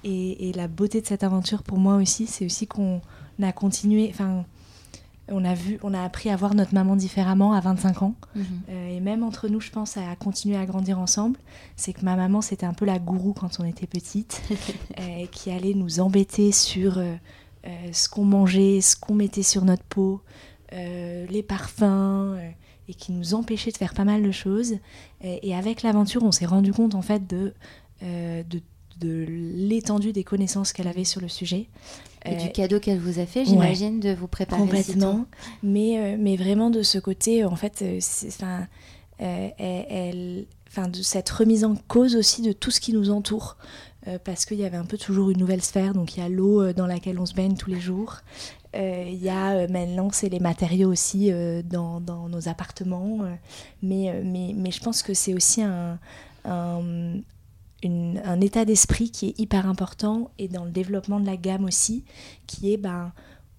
[0.04, 3.00] Et, et la beauté de cette aventure pour moi aussi, c'est aussi qu'on
[3.40, 4.44] a continué, enfin,
[5.28, 8.14] on a vu, on a appris à voir notre maman différemment à 25 ans.
[8.34, 8.44] Mhm.
[8.68, 11.38] Euh, et même entre nous, je pense, à continuer à grandir ensemble.
[11.76, 14.42] C'est que ma maman, c'était un peu la gourou quand on était petite,
[14.98, 17.14] euh, qui allait nous embêter sur euh,
[17.66, 20.20] euh, ce qu'on mangeait, ce qu'on mettait sur notre peau,
[20.72, 22.50] euh, les parfums, euh,
[22.92, 24.74] et qui nous empêchait de faire pas mal de choses.
[25.24, 27.54] Euh, et avec l'aventure, on s'est rendu compte en fait de,
[28.02, 28.60] euh, de,
[29.00, 31.68] de l'étendue des connaissances qu'elle avait sur le sujet.
[32.26, 35.24] Et Euh, du cadeau qu'elle vous a fait, j'imagine, de vous préparer Complètement.
[35.62, 38.68] Mais, euh, mais vraiment de ce côté, en fait, euh, enfin,
[39.22, 43.56] euh, elle, enfin, de cette remise en cause aussi de tout ce qui nous entoure.
[44.08, 45.94] Euh, parce qu'il y avait un peu toujours une nouvelle sphère.
[45.94, 48.16] Donc il y a l'eau euh, dans laquelle on se baigne tous les jours.
[48.74, 53.18] Euh, Il y a euh, maintenant, c'est les matériaux aussi euh, dans, nos appartements.
[53.22, 53.34] euh,
[53.82, 55.98] mais, euh, mais, mais je pense que c'est aussi un,
[56.44, 62.04] un état d'esprit qui est hyper important et dans le développement de la gamme aussi,
[62.46, 63.12] qui est ben,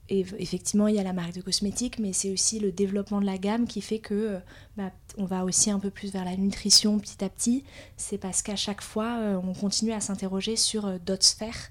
[0.10, 3.26] et effectivement, il y a la marque de cosmétiques, mais c'est aussi le développement de
[3.26, 4.40] la gamme qui fait que euh,
[4.76, 7.64] bah, on va aussi un peu plus vers la nutrition petit à petit.
[7.96, 11.70] C'est parce qu'à chaque fois, euh, on continue à s'interroger sur euh, d'autres sphères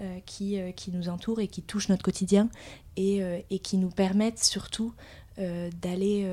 [0.00, 2.48] euh, qui, euh, qui nous entourent et qui touchent notre quotidien
[2.96, 4.94] et, euh, et qui nous permettent surtout
[5.36, 6.24] d'aller,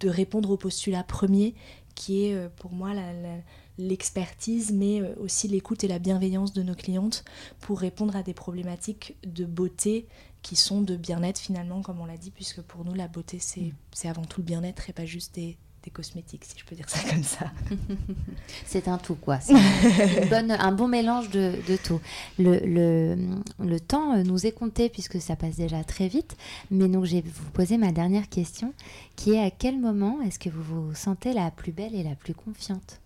[0.00, 1.54] de répondre au postulat premier
[1.96, 3.38] qui est pour moi la- la-
[3.78, 7.24] l'expertise, mais euh, aussi l'écoute et la bienveillance de nos clientes
[7.60, 10.06] pour répondre à des problématiques de beauté
[10.42, 13.72] qui sont de bien-être finalement, comme on l'a dit, puisque pour nous, la beauté, c'est
[13.92, 16.88] c'est avant tout le bien-être et pas juste des, des cosmétiques, si je peux dire
[16.88, 17.50] ça comme ça.
[18.66, 19.40] C'est un tout, quoi.
[19.40, 22.00] C'est une bonne- un bon mélange de, de tout.
[22.38, 23.16] Le, le,
[23.58, 26.36] le temps euh, nous est compté puisque ça passe déjà très vite.
[26.70, 28.72] Mais donc, je vais vous poser ma dernière question
[29.16, 32.14] qui est à quel moment est-ce que vous vous sentez la plus belle et la
[32.14, 33.00] plus confiante?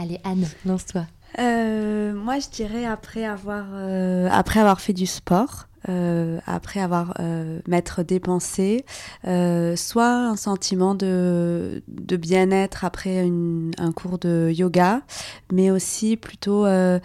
[0.00, 1.04] Allez, Anne, lance-toi.
[1.38, 7.14] Euh, moi, je dirais après avoir, euh, après avoir fait du sport, euh, après avoir
[7.20, 8.84] euh, m'être dépensé,
[9.26, 15.00] euh, soit un sentiment de, de bien-être après une- un cours de yoga,
[15.52, 16.98] mais aussi plutôt euh,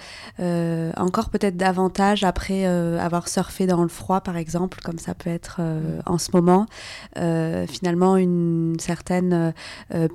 [0.97, 5.57] encore peut-être davantage après avoir surfé dans le froid, par exemple, comme ça peut être
[5.59, 6.65] euh, en ce moment.
[7.67, 9.53] Finalement, une certaine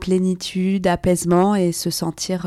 [0.00, 2.46] plénitude, apaisement et se sentir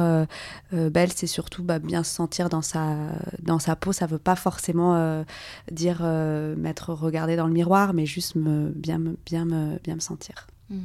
[0.72, 2.95] belle, c'est surtout bah, bien se sentir dans sa,
[3.41, 3.91] dans sa peau.
[3.93, 5.24] Ça veut pas forcément
[5.72, 9.95] dire euh, m'être regardé dans le miroir, mais juste me, bien, me, bien, me, bien
[9.95, 10.47] me sentir.
[10.70, 10.82] Hmm.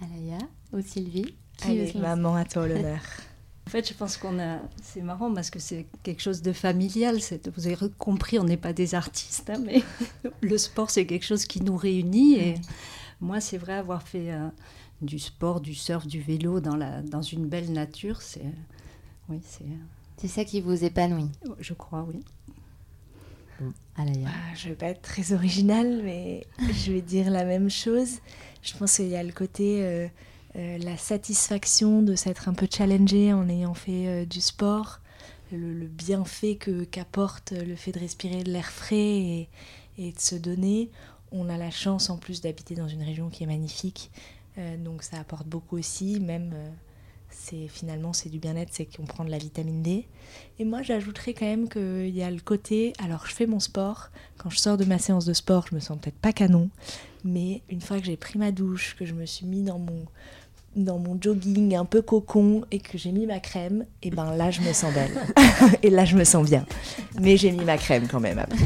[0.00, 0.38] Alaya
[0.72, 3.00] ou Sylvie Qui Allez, maman, à toi l'honneur.
[3.66, 4.60] En fait, je pense qu'on a.
[4.82, 7.18] C'est marrant parce que c'est quelque chose de familial.
[7.54, 9.82] Vous avez compris, on n'est pas des artistes, hein, mais
[10.40, 12.36] le sport, c'est quelque chose qui nous réunit.
[12.38, 12.54] Et
[13.20, 14.48] moi, c'est vrai, avoir fait euh,
[15.02, 18.54] du sport, du surf, du vélo dans, la, dans une belle nature, c'est.
[19.28, 19.66] Oui, c'est.
[20.16, 21.30] C'est ça qui vous épanouit.
[21.60, 22.24] Je crois, oui.
[23.96, 24.28] Alaya.
[24.28, 28.18] Ah, je vais pas être très originale, mais je vais dire la même chose.
[28.62, 30.08] Je pense qu'il y a le côté, euh,
[30.56, 35.00] euh, la satisfaction de s'être un peu challengé en ayant fait euh, du sport,
[35.52, 39.48] le, bienfait que qu'apporte le fait de respirer de l'air frais et,
[39.98, 40.90] et de se donner.
[41.32, 44.10] On a la chance en plus d'habiter dans une région qui est magnifique,
[44.78, 46.20] donc ça apporte beaucoup aussi.
[46.20, 46.54] Même,
[47.30, 50.06] c'est finalement c'est du bien-être, c'est qu'on prend de la vitamine D.
[50.58, 52.92] Et moi, j'ajouterais quand même qu'il y a le côté.
[53.02, 54.10] Alors, je fais mon sport.
[54.36, 56.68] Quand je sors de ma séance de sport, je me sens peut-être pas canon.
[57.24, 60.04] Mais une fois que j'ai pris ma douche, que je me suis mis dans mon,
[60.76, 64.50] dans mon jogging un peu cocon et que j'ai mis ma crème, et ben là,
[64.50, 65.12] je me sens belle.
[65.82, 66.66] et là, je me sens bien.
[67.20, 68.44] Mais j'ai mis ma crème quand même.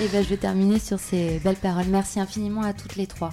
[0.00, 1.86] Et ben, je vais terminer sur ces belles paroles.
[1.86, 3.30] Merci infiniment à toutes les trois.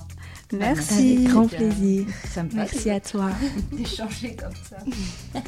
[0.54, 1.18] Merci.
[1.18, 2.06] Avec grand plaisir.
[2.34, 3.30] Ça me passe Merci à toi.
[3.72, 4.78] d'échanger comme ça.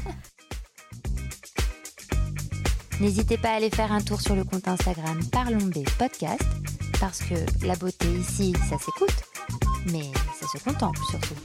[3.00, 6.44] N'hésitez pas à aller faire un tour sur le compte Instagram Parlons B Podcast,
[7.00, 7.34] parce que
[7.66, 9.24] la beauté ici, ça s'écoute,
[9.92, 11.36] mais ça se contemple surtout.